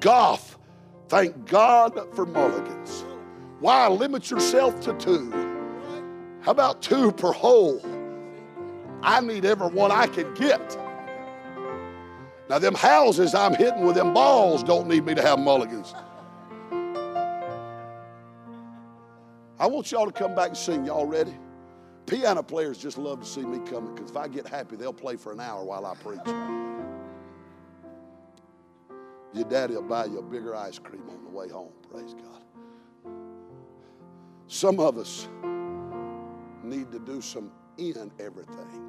[0.00, 0.55] Golf,
[1.08, 3.04] thank God for mulligans.
[3.60, 5.30] Why limit yourself to two?
[6.42, 7.80] How about two per hole?
[9.02, 10.78] I need every one I can get.
[12.48, 15.94] Now, them houses I'm hitting with them balls don't need me to have mulligans.
[19.58, 20.84] I want y'all to come back and sing.
[20.84, 21.34] Y'all ready?
[22.06, 25.16] Piano players just love to see me coming because if I get happy, they'll play
[25.16, 26.75] for an hour while I preach.
[29.36, 31.72] Your daddy will buy you a bigger ice cream on the way home.
[31.92, 33.12] Praise God.
[34.46, 35.28] Some of us
[36.62, 38.82] need to do some in everything.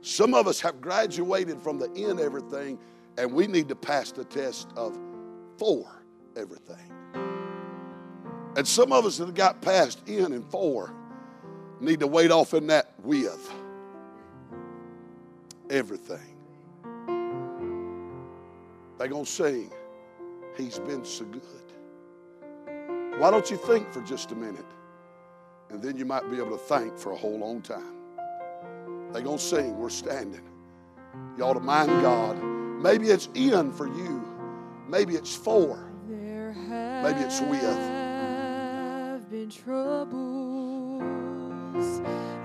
[0.00, 2.78] Some of us have graduated from the in everything,
[3.18, 4.98] and we need to pass the test of
[5.58, 6.02] for
[6.34, 6.90] everything.
[8.56, 10.94] And some of us that got past in and for
[11.80, 13.52] need to wait off in that with
[15.68, 16.31] everything.
[18.98, 19.72] They're going to sing,
[20.56, 21.42] He's been so good.
[23.18, 24.66] Why don't you think for just a minute?
[25.70, 27.94] And then you might be able to thank for a whole long time.
[29.12, 30.48] They're going to sing, We're standing.
[31.36, 32.42] You ought to mind God.
[32.82, 34.22] Maybe it's in for you,
[34.88, 38.02] maybe it's for, maybe it's with
[39.32, 41.02] been troubles.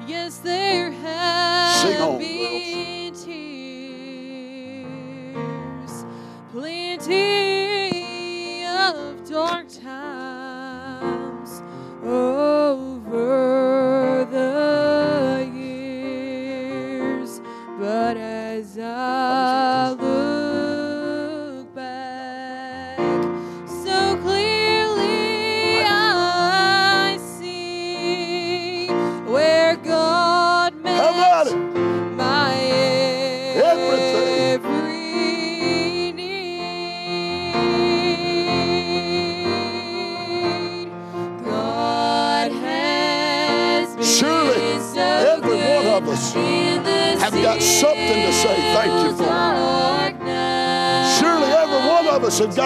[0.07, 2.46] Yes, there have on, been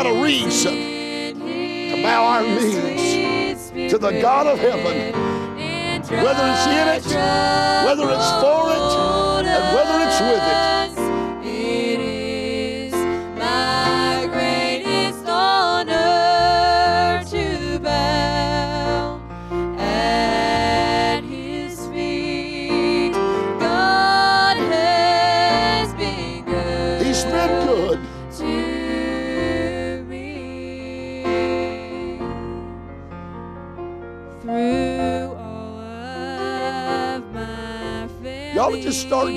[0.06, 5.14] a reason to bow our knees to the God of heaven,
[6.24, 7.51] whether it's in it,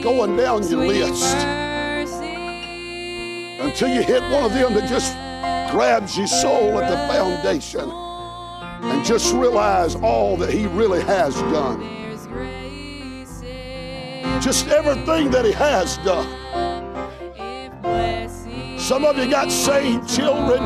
[0.05, 1.34] going down your list
[3.59, 5.14] until you hit one of them that just
[5.74, 7.90] grabs your soul at the foundation
[8.82, 11.80] and just realize all that He really has done.
[11.80, 16.28] There's grace in Just everything that He has done.
[18.78, 20.62] Some of you got saved children,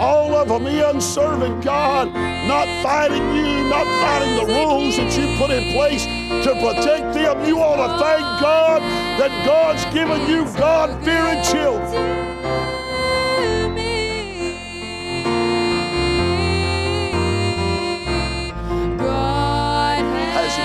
[0.00, 2.08] all of them in serving God,
[2.48, 6.06] not fighting you, not fighting the rules that you put in place
[6.44, 7.44] to protect them.
[7.44, 8.80] You ought to thank God
[9.20, 12.16] that God's given you God fearing children.
[13.36, 14.52] to me.
[18.98, 19.98] God
[20.32, 20.56] Has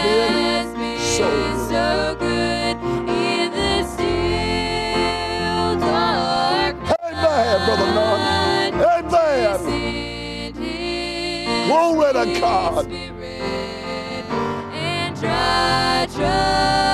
[12.75, 13.14] has been
[15.65, 16.84] and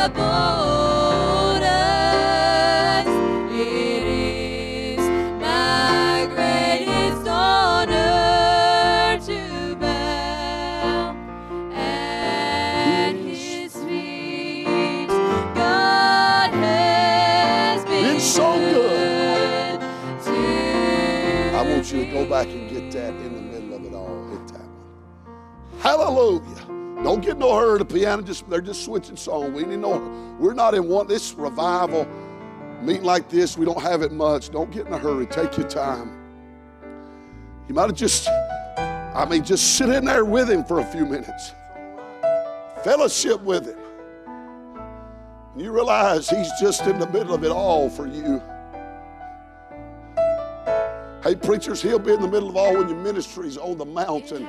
[27.42, 27.80] no hurry.
[27.80, 29.54] The piano just they're just switching song.
[29.54, 29.98] We need no
[30.40, 32.08] we're not in one this revival
[32.82, 33.58] meeting like this.
[33.58, 34.50] We don't have it much.
[34.52, 35.26] Don't get in a hurry.
[35.26, 36.18] Take your time.
[37.68, 41.06] You might have just I mean just sit in there with him for a few
[41.06, 41.54] minutes.
[42.84, 43.78] Fellowship with him.
[45.58, 48.42] You realize he's just in the middle of it all for you.
[51.24, 54.48] Hey, preachers, he'll be in the middle of all when your ministry's on the mountain.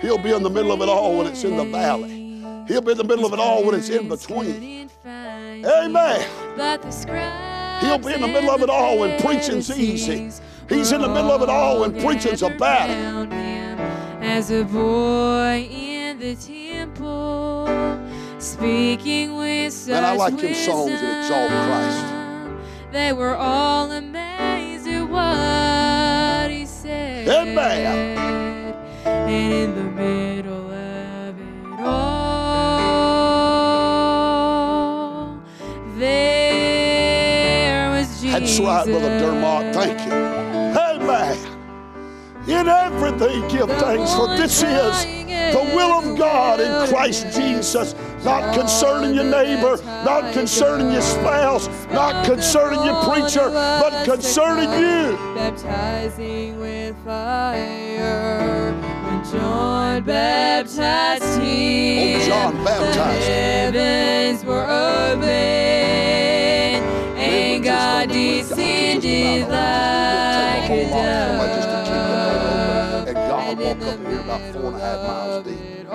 [0.00, 2.42] He'll be in the middle of it all when it's in the valley.
[2.68, 4.90] He'll be in the middle of it all when it's in between.
[5.04, 6.28] Amen.
[6.56, 10.30] But the scribes He'll be in the middle of it all when preaching's easy.
[10.68, 13.32] He's in the middle of it all when preaching's a battle.
[14.20, 17.68] As a boy in the temple,
[18.38, 22.92] speaking with such Man, I like them songs that exalt Christ.
[22.92, 27.28] They were all amazed at what he said.
[27.28, 28.37] Amen.
[29.28, 32.48] And in the middle of it all,
[35.98, 38.40] there was Jesus.
[38.40, 39.74] That's right, Brother Dermot.
[39.74, 40.14] Thank you.
[40.80, 41.36] Amen.
[42.48, 45.04] In everything, give thanks, for this is
[45.52, 47.94] the will of God in Christ Jesus.
[48.24, 55.18] Not concerning your neighbor, not concerning your spouse, not concerning your preacher, but concerning you.
[55.34, 58.47] Baptizing with fire.
[59.32, 65.28] John baptized him, Oh, John baptized the heavens were open,
[67.18, 71.48] and God descended like a dove.
[73.08, 75.86] And God walked up here about four and a half miles deep.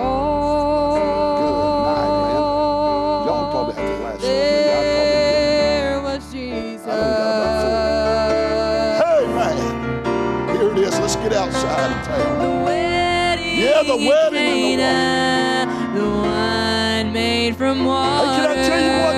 [13.97, 18.27] Wedding the in wedding the Cana, the wine made from water.
[18.27, 19.15] Hey, can I tell you what?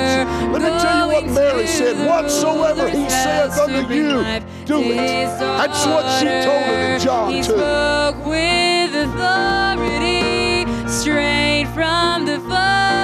[0.53, 1.95] Let me tell you what Mary said.
[2.07, 4.23] Whatsoever he saith unto you,
[4.65, 5.25] do to it.
[5.39, 7.43] That's what she told it in John He 2.
[7.43, 12.94] spoke with authority straight from the Father.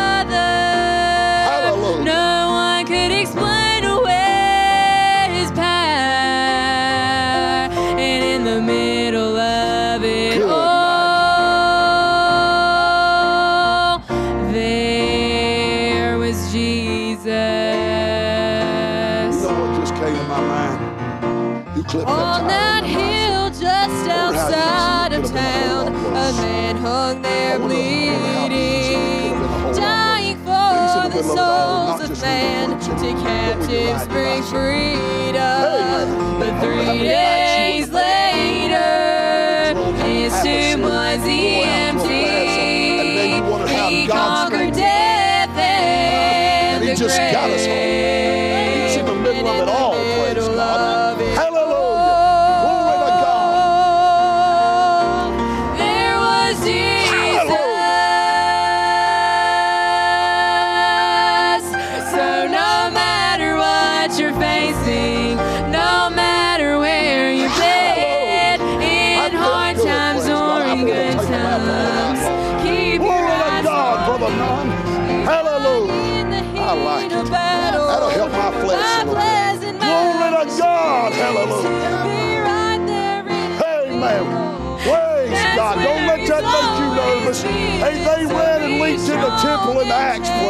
[33.52, 35.36] Captives bring freedom.
[36.40, 38.94] But I wonder how three many nights you days later,
[40.08, 42.24] his tomb was go out, drove empty.
[42.24, 47.18] past them, and then you wonder how He God's conquered death and the just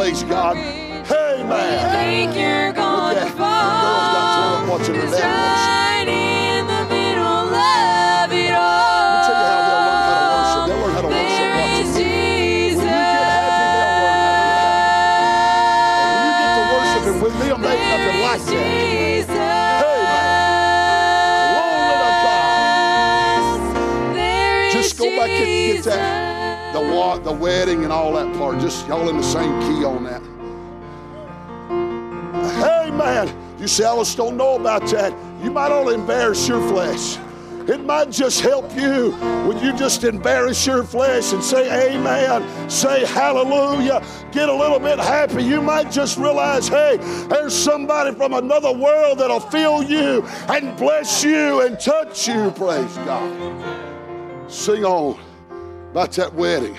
[0.02, 0.71] Praise God.
[27.24, 28.60] The wedding and all that part.
[28.60, 30.22] Just y'all in the same key on that.
[32.54, 33.28] Hey man,
[33.58, 35.12] you say I just don't know about that.
[35.42, 37.18] You might only embarrass your flesh.
[37.68, 39.12] It might just help you
[39.46, 44.98] when you just embarrass your flesh and say amen, say hallelujah, get a little bit
[44.98, 45.44] happy.
[45.44, 46.96] You might just realize, hey,
[47.28, 52.50] there's somebody from another world that'll feel you and bless you and touch you.
[52.52, 54.50] Praise God.
[54.50, 55.18] Sing on
[55.92, 56.76] about that wedding.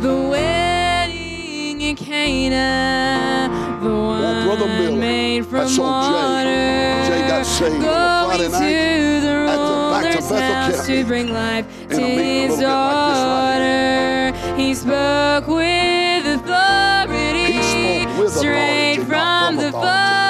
[0.00, 3.48] The wedding in Cana,
[3.82, 6.44] the oh, one Brother Miller, made from water.
[7.06, 11.96] Jay got saved on a Friday Going to the ruler's house to bring life to
[11.96, 12.72] I'm making a his bit like
[13.60, 14.56] daughter.
[14.56, 19.72] He spoke with authority, spoke with straight authority, from from the.
[19.72, 20.25] Father.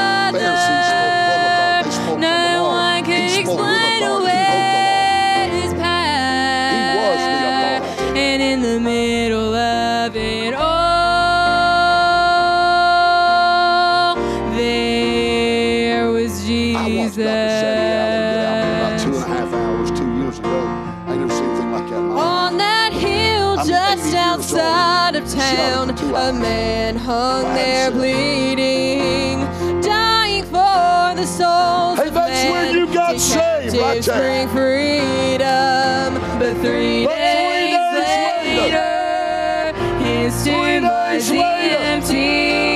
[26.40, 29.40] Man hung there bleeding,
[29.82, 34.48] dying for the souls Hey, of that's where you got saved, right there.
[34.48, 38.76] freedom, but three three days, days later,
[39.72, 42.75] later, his tomb was empty.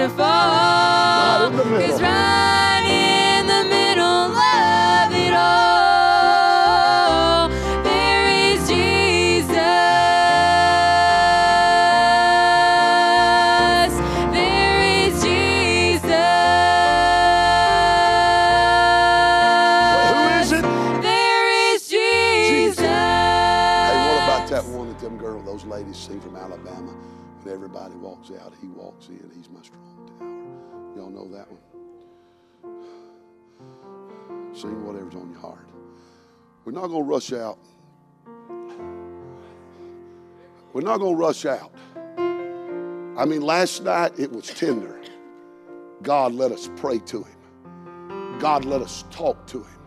[0.00, 0.08] You're
[34.60, 35.66] Sing whatever's on your heart.
[36.66, 37.58] We're not going to rush out.
[40.74, 41.72] We're not going to rush out.
[42.18, 45.00] I mean, last night it was tender.
[46.02, 48.38] God let us pray to him.
[48.38, 49.80] God let us talk to him.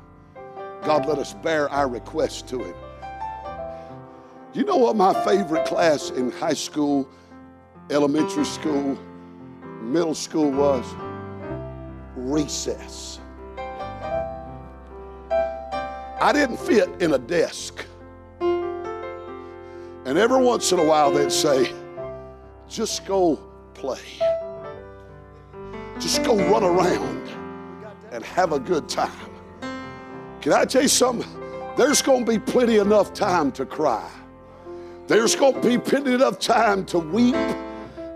[0.81, 2.75] God let us bear our requests to him.
[4.55, 7.07] You know what my favorite class in high school,
[7.91, 8.97] elementary school,
[9.83, 10.85] middle school was?
[12.15, 13.12] Recess.
[16.23, 17.85] I didn't fit in a desk.
[18.39, 21.73] And every once in a while they'd say,
[22.69, 23.35] just go
[23.73, 23.99] play.
[25.99, 27.27] Just go run around
[28.13, 29.11] and have a good time.
[30.39, 31.29] Can I tell you something?
[31.75, 34.09] There's going to be plenty enough time to cry.
[35.07, 37.35] There's going to be plenty enough time to weep.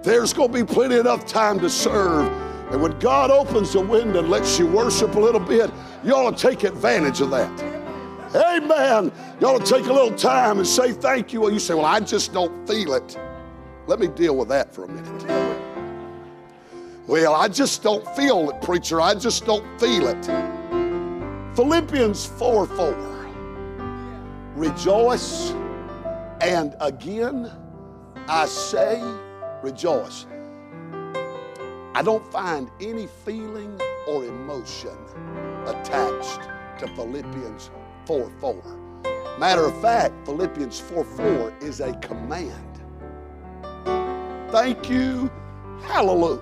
[0.01, 2.32] There's going to be plenty enough time to serve.
[2.72, 5.70] And when God opens the window and lets you worship a little bit,
[6.05, 7.77] you ought to take advantage of that.
[8.36, 9.12] Amen.
[9.40, 11.42] You ought to take a little time and say thank you.
[11.42, 13.18] Well, you say, Well, I just don't feel it.
[13.88, 15.58] Let me deal with that for a minute.
[17.08, 19.00] Well, I just don't feel it, preacher.
[19.00, 20.26] I just don't feel it.
[21.56, 23.28] Philippians 4 4.
[24.56, 25.52] Rejoice,
[26.42, 27.52] and again
[28.28, 29.02] I say,
[29.64, 30.26] rejoice.
[31.96, 34.98] I don't find any feeling or emotion emotion
[35.66, 36.42] attached
[36.80, 37.70] to Philippians
[38.08, 39.38] 4 4.
[39.38, 42.53] Matter of fact, Philippians 4 4 is a command.
[44.49, 45.30] Thank you.
[45.84, 46.41] Hallelujah.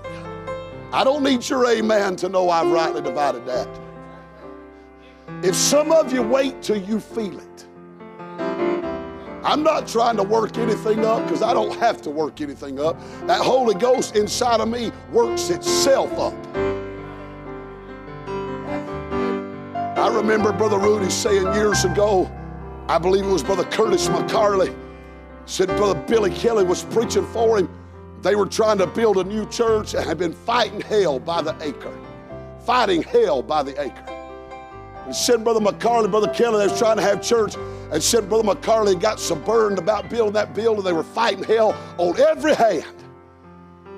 [0.93, 3.67] I don't need your amen to know I've rightly divided that.
[5.43, 7.65] If some of you wait till you feel it,
[9.43, 12.95] I'm not trying to work anything up because I don't have to work anything up.
[13.25, 16.74] That Holy Ghost inside of me works itself up.
[20.05, 22.31] I remember Brother Rudy saying years ago,
[22.87, 24.71] I believe it was Brother Curtis McCarley,
[25.47, 27.67] said Brother Billy Kelly was preaching for him.
[28.21, 31.57] They were trying to build a new church and had been fighting hell by the
[31.59, 31.91] acre.
[32.67, 34.05] Fighting hell by the acre.
[35.05, 38.43] And said Brother McCarley, Brother Kelly, they was trying to have church, and said Brother
[38.43, 42.85] McCarley got so burned about building that building, they were fighting hell on every hand.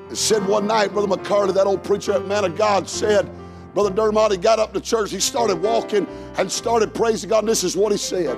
[0.07, 3.29] And said one night, Brother McCarley, that old preacher, that man of God, said,
[3.77, 6.07] Brother Dermott, got up to church, he started walking
[6.39, 8.35] and started praising God, and this is what he said.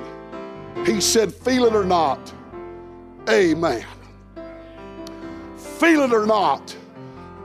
[0.86, 2.34] He said, Feel it or not,
[3.30, 3.86] amen.
[5.56, 6.76] Feel it or not,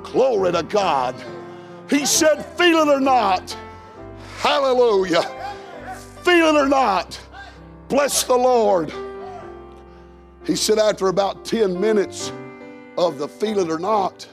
[0.03, 1.14] glory to God.
[1.88, 3.57] He said, Feel it or not,
[4.38, 5.22] hallelujah.
[6.24, 7.16] Feel it or not,
[7.88, 8.92] bless the Lord.
[10.45, 12.32] He said, after about 10 minutes
[12.99, 14.28] of the feel it or not,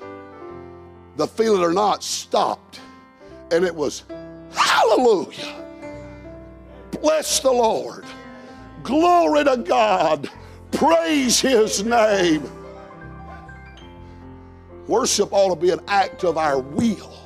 [1.16, 2.82] the feel it or not stopped.
[3.52, 4.04] And it was,
[4.54, 5.56] hallelujah.
[7.02, 8.06] Bless the Lord.
[8.84, 10.30] Glory to God.
[10.72, 12.50] Praise his name.
[14.88, 17.18] Worship ought to be an act of our will.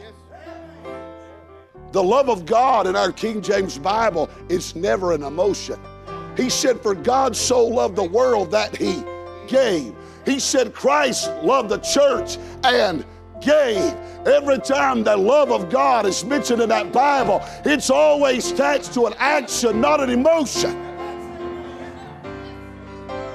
[1.91, 5.80] The love of God in our King James Bible is never an emotion.
[6.36, 9.01] He said, For God so loved the world that he
[9.47, 9.95] gave.
[10.26, 13.05] He said, Christ loved the church and
[13.41, 13.95] gave.
[14.26, 19.05] Every time the love of God is mentioned in that Bible, it's always attached to
[19.05, 20.82] an action, not an emotion.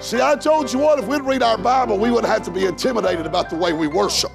[0.00, 2.64] See, I told you what, if we'd read our Bible, we wouldn't have to be
[2.64, 4.32] intimidated about the way we worship.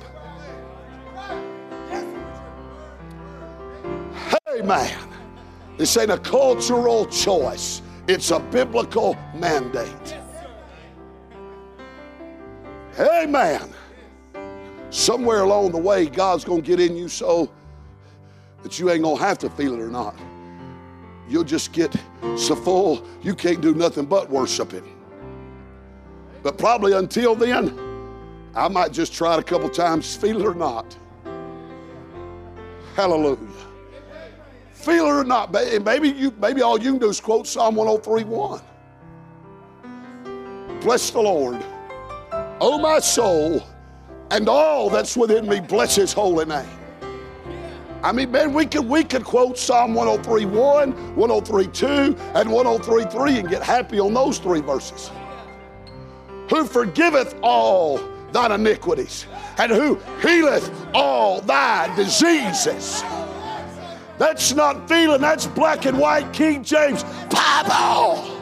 [4.47, 4.97] Hey, man,
[5.77, 10.15] This ain't a cultural choice, it's a biblical mandate.
[12.97, 13.73] Amen.
[14.95, 17.51] Somewhere along the way, God's going to get in you so
[18.63, 20.17] that you ain't going to have to feel it or not.
[21.27, 21.93] You'll just get
[22.37, 24.87] so full, you can't do nothing but worship Him.
[26.43, 27.77] But probably until then,
[28.55, 30.97] I might just try it a couple times, feel it or not.
[32.95, 33.37] Hallelujah.
[34.71, 35.51] Feel it or not.
[35.51, 38.61] Maybe you maybe all you can do is quote Psalm 103:1.
[40.79, 41.61] Bless the Lord.
[42.61, 43.61] Oh my soul,
[44.31, 46.67] and all that's within me, bless his holy name.
[48.03, 53.63] I mean, man, we could we could quote Psalm 103:1, 103:2, and 103:3 and get
[53.63, 55.09] happy on those three verses
[56.49, 57.99] who forgiveth all
[58.31, 59.25] thine iniquities
[59.57, 63.03] and who healeth all thy diseases.
[64.17, 68.34] That's not feeling, that's black and white King James Bible.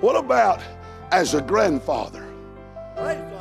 [0.00, 0.62] What about
[1.10, 2.24] as a grandfather?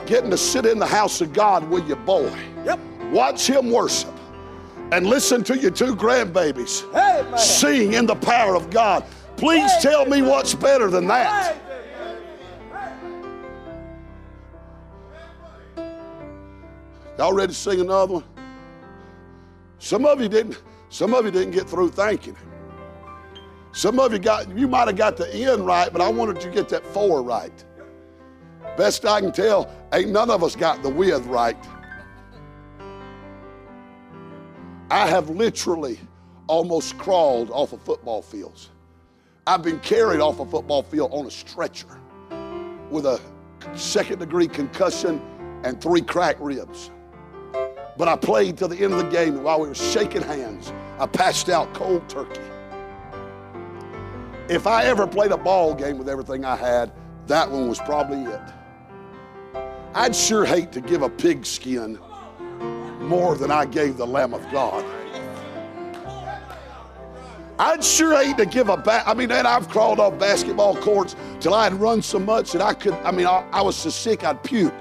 [0.06, 2.34] Getting to sit in the house of God with your boy.
[2.66, 2.80] Yep.
[3.12, 4.14] Watch him worship
[4.92, 7.38] and listen to your two grandbabies Amen.
[7.38, 9.04] sing in the power of God.
[9.36, 11.58] Please tell me what's better than that.
[17.18, 18.24] Y'all ready to sing another one?
[19.80, 20.62] Some of you didn't.
[20.90, 22.57] Some of you didn't get through thanking Him.
[23.72, 24.56] Some of you got.
[24.58, 27.22] You might have got the end right, but I wanted you to get that four
[27.22, 27.64] right.
[28.78, 31.58] Best I can tell, ain't none of us got the with right.
[34.90, 36.00] I have literally
[36.48, 38.70] almost crawled off of football fields.
[39.46, 42.00] I've been carried off a football field on a stretcher
[42.90, 43.20] with a
[43.76, 45.22] second degree concussion
[45.64, 46.92] and three cracked ribs.
[47.98, 50.72] But I played till the end of the game, and while we were shaking hands,
[51.00, 52.42] I passed out cold turkey.
[54.50, 56.92] If I ever played a ball game with everything I had,
[57.28, 58.42] that one was probably it.
[59.94, 62.00] I'd sure hate to give a pigskin
[63.00, 64.86] more than I gave the Lamb of God.
[67.60, 69.04] I'd sure hate to give a bat.
[69.06, 72.74] I mean, and I've crawled off basketball courts till I'd run so much that I
[72.74, 74.74] could, I mean, I, I was so sick I'd puke.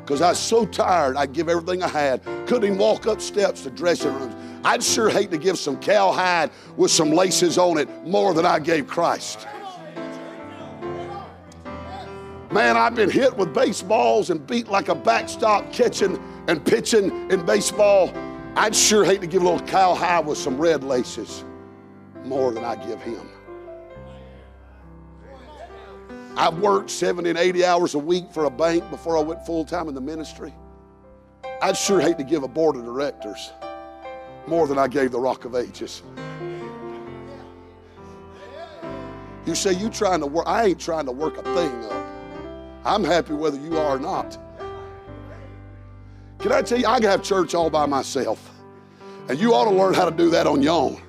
[0.00, 2.22] Because I was so tired, I'd give everything I had.
[2.46, 4.34] Couldn't even walk up steps to dressing rooms.
[4.68, 8.58] I'd sure hate to give some cowhide with some laces on it more than I
[8.58, 9.48] gave Christ.
[12.52, 17.46] Man, I've been hit with baseballs and beat like a backstop catching and pitching in
[17.46, 18.12] baseball.
[18.56, 21.44] I'd sure hate to give a little cowhide with some red laces
[22.24, 23.26] more than I give him.
[26.36, 29.64] I've worked 70 and 80 hours a week for a bank before I went full
[29.64, 30.52] time in the ministry.
[31.62, 33.50] I'd sure hate to give a board of directors
[34.48, 36.02] more than I gave the Rock of Ages.
[39.46, 40.46] You say you trying to work.
[40.46, 42.06] I ain't trying to work a thing up.
[42.84, 44.38] I'm happy whether you are or not.
[46.38, 48.50] Can I tell you, I can have church all by myself.
[49.28, 51.02] And you ought to learn how to do that on your own.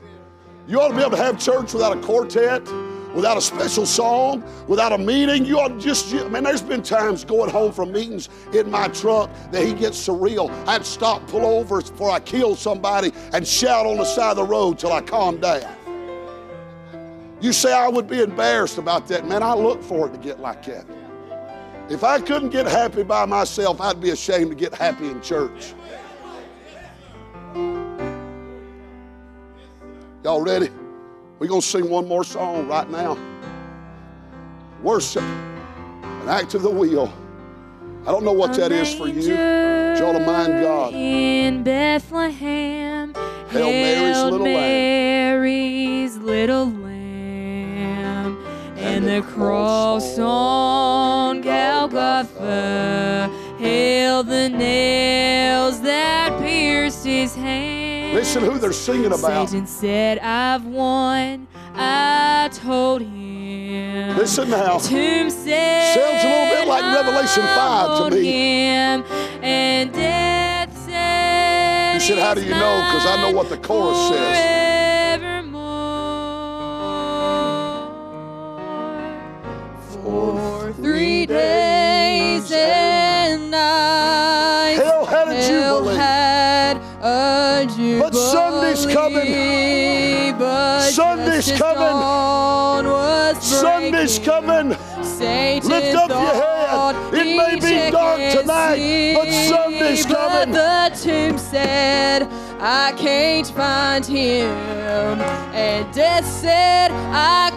[0.68, 2.66] You ought to be able to have church without a quartet,
[3.14, 5.46] without a special song, without a meeting.
[5.46, 8.88] You ought to just, I mean, there's been times going home from meetings in my
[8.90, 10.50] truck that he gets surreal.
[10.68, 14.44] I'd stop, pull over before I kill somebody, and shout on the side of the
[14.44, 15.76] road till I calm down.
[17.42, 19.28] You say I would be embarrassed about that.
[19.28, 20.86] Man, I look for it to get like that.
[21.90, 25.74] If I couldn't get happy by myself, I'd be ashamed to get happy in church.
[30.24, 30.70] Y'all ready?
[31.40, 33.18] We're going to sing one more song right now.
[34.84, 37.14] Worship, an act of the will.
[38.06, 39.36] I don't know what that is for you.
[39.36, 40.94] Y'all to mind God.
[40.94, 43.14] In Bethlehem,
[43.50, 44.54] Hail Mary's little lamb.
[44.54, 53.30] Mary's little lamb, and the cross on Golgotha.
[53.60, 57.79] Hail the nails that pierced his hands.
[58.20, 59.48] Listen who they're singing about.
[59.48, 61.48] Satan said, I've won.
[61.74, 64.18] I told him.
[64.18, 64.78] Listen now.
[64.78, 69.06] The tomb said, Sounds a little bit like Revelation 5 to me." Him,
[69.42, 72.84] and death said, You said, "How do you know?
[72.88, 74.69] Because I know what the chorus says.
[89.10, 90.92] Coming.
[90.92, 93.42] Sunday's coming.
[93.42, 94.78] Sunday's coming.
[95.04, 96.96] Satan Lift up your head.
[97.14, 100.54] It may be dark tonight, but Sunday's but coming.
[100.54, 102.28] the tomb said,
[102.60, 104.50] I can't find him.
[105.54, 107.49] And death said, I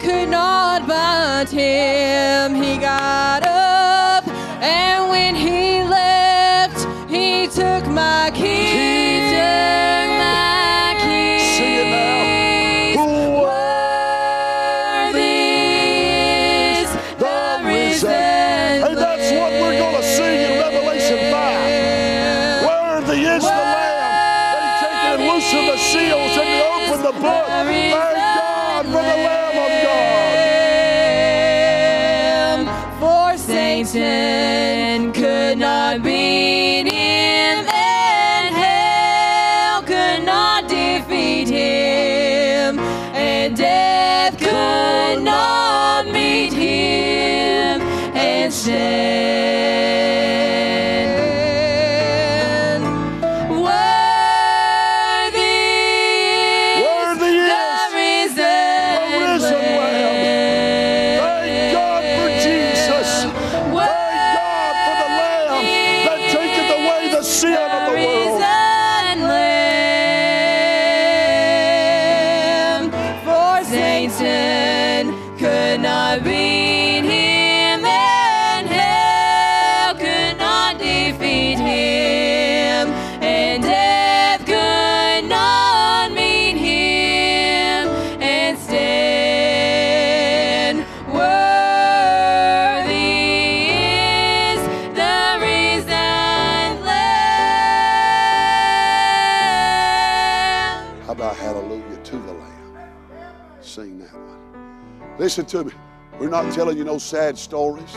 [105.32, 105.72] Listen to me.
[106.18, 107.96] We're not telling you no sad stories.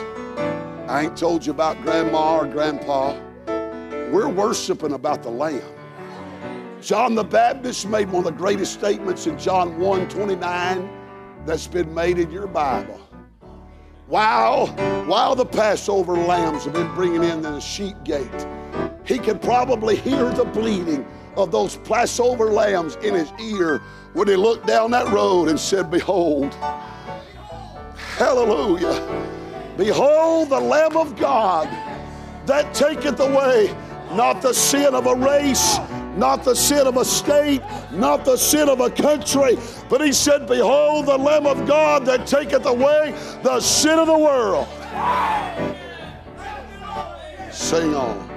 [0.88, 3.20] I ain't told you about grandma or grandpa.
[4.10, 5.62] We're worshiping about the Lamb.
[6.82, 10.90] John the Baptist made one of the greatest statements in John 1 29
[11.46, 13.02] that's been made in your Bible.
[14.08, 14.68] While,
[15.06, 18.48] while the Passover lambs have been bringing in the sheep gate,
[19.04, 21.06] he could probably hear the bleating
[21.36, 23.82] of those Passover lambs in his ear
[24.14, 26.56] when he looked down that road and said, Behold,
[28.18, 31.68] hallelujah, behold the Lamb of God
[32.46, 33.76] that taketh away
[34.12, 35.78] not the sin of a race,
[36.16, 37.62] not the sin of a state,
[37.92, 39.58] not the sin of a country,
[39.90, 43.14] but he said, Behold the Lamb of God that taketh away
[43.44, 44.68] the sin of the world.
[47.52, 48.35] Sing on.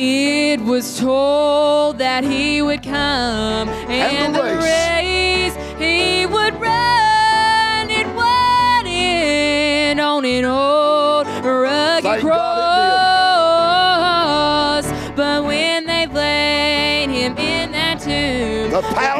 [0.00, 5.56] It was told that he would come and, the the race.
[5.56, 7.90] race he would run.
[7.90, 12.36] It went on an old rugged Thank cross.
[15.16, 19.17] But when they laid him in that tomb, The power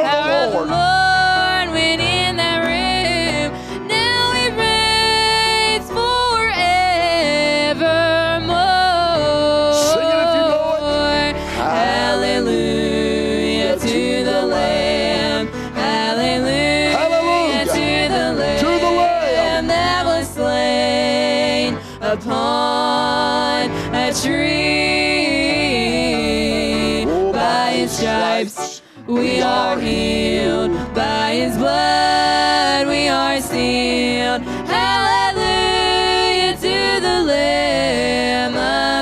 [29.69, 30.71] are healed.
[30.95, 34.41] By his blood we are sealed.
[34.67, 38.55] Hallelujah to the Lamb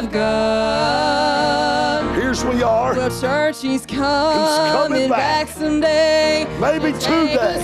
[0.03, 2.15] of God.
[2.15, 2.95] Here's we are.
[2.95, 5.47] The church he's coming, coming back.
[5.47, 5.55] back.
[5.55, 6.45] someday.
[6.59, 7.63] Maybe today.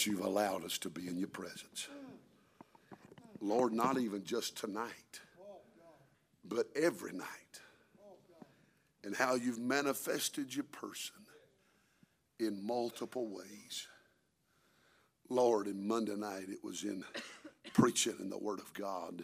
[0.00, 1.88] That you've allowed us to be in your presence.
[3.42, 5.20] Lord, not even just tonight,
[6.42, 7.26] but every night.
[9.04, 11.16] And how you've manifested your person
[12.38, 13.88] in multiple ways.
[15.28, 17.04] Lord, in Monday night, it was in
[17.74, 19.22] preaching in the Word of God.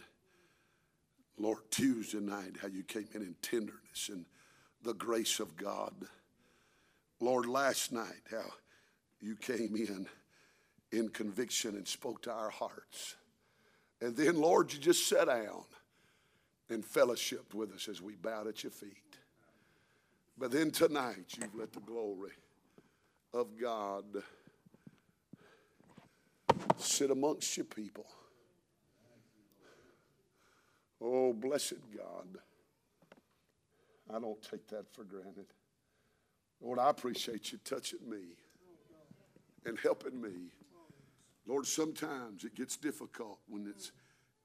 [1.39, 4.25] Lord, Tuesday night, how you came in in tenderness and
[4.83, 5.93] the grace of God.
[7.19, 8.51] Lord, last night, how
[9.19, 10.07] you came in
[10.91, 13.15] in conviction and spoke to our hearts.
[14.01, 15.63] And then, Lord, you just sat down
[16.69, 18.91] and fellowshiped with us as we bowed at your feet.
[20.37, 22.33] But then tonight, you've let the glory
[23.33, 24.05] of God
[26.77, 28.05] sit amongst your people.
[31.01, 32.27] Oh, blessed God.
[34.13, 35.45] I don't take that for granted.
[36.61, 38.21] Lord, I appreciate you touching me
[39.65, 40.51] and helping me.
[41.47, 43.91] Lord, sometimes it gets difficult when it's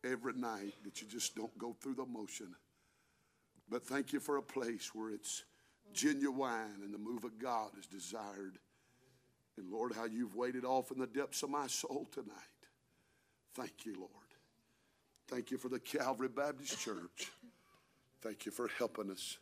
[0.05, 2.55] every night that you just don't go through the motion.
[3.69, 5.43] But thank you for a place where it's
[5.93, 8.59] genuine and the move of God is desired.
[9.59, 12.37] And Lord, how you've waited off in the depths of my soul tonight.
[13.55, 14.11] Thank you, Lord.
[15.29, 17.31] Thank you for the Calvary Baptist Church.
[18.23, 19.39] Thank you for helping us.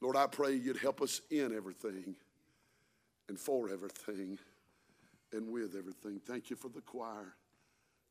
[0.00, 2.14] Lord, I pray you'd help us in everything
[3.28, 4.38] and for everything
[5.32, 6.20] and with everything.
[6.24, 7.34] Thank you for the choir.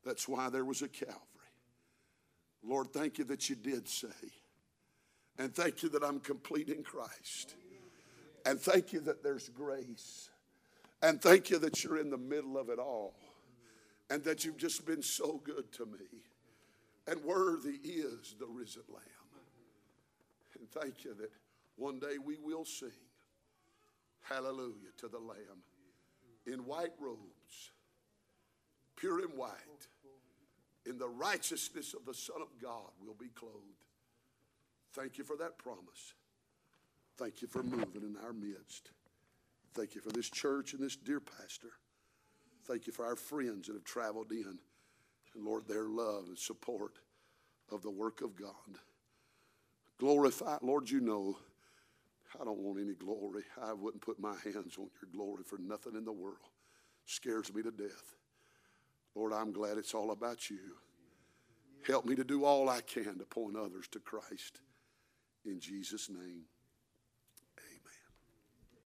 [0.03, 1.17] That's why there was a Calvary.
[2.63, 4.07] Lord, thank you that you did say.
[5.37, 7.55] And thank you that I'm complete in Christ.
[8.45, 10.29] And thank you that there's grace.
[11.01, 13.13] And thank you that you're in the middle of it all.
[14.09, 16.23] And that you've just been so good to me.
[17.07, 19.03] And worthy is the risen Lamb.
[20.59, 21.31] And thank you that
[21.77, 22.89] one day we will sing
[24.21, 25.63] hallelujah to the Lamb
[26.45, 27.71] in white robes,
[28.95, 29.87] pure and white.
[30.87, 33.85] In the righteousness of the Son of God will be clothed.
[34.93, 36.15] Thank you for that promise.
[37.17, 38.89] Thank you for moving in our midst.
[39.73, 41.69] Thank you for this church and this dear pastor.
[42.65, 44.57] Thank you for our friends that have traveled in.
[45.35, 46.93] And Lord, their love and support
[47.71, 48.79] of the work of God.
[49.97, 51.37] Glorify, Lord, you know,
[52.39, 53.43] I don't want any glory.
[53.61, 56.37] I wouldn't put my hands on your glory for nothing in the world.
[57.05, 58.15] Scares me to death.
[59.15, 60.77] Lord, I'm glad it's all about you.
[61.85, 64.61] Help me to do all I can to point others to Christ.
[65.45, 66.43] In Jesus' name.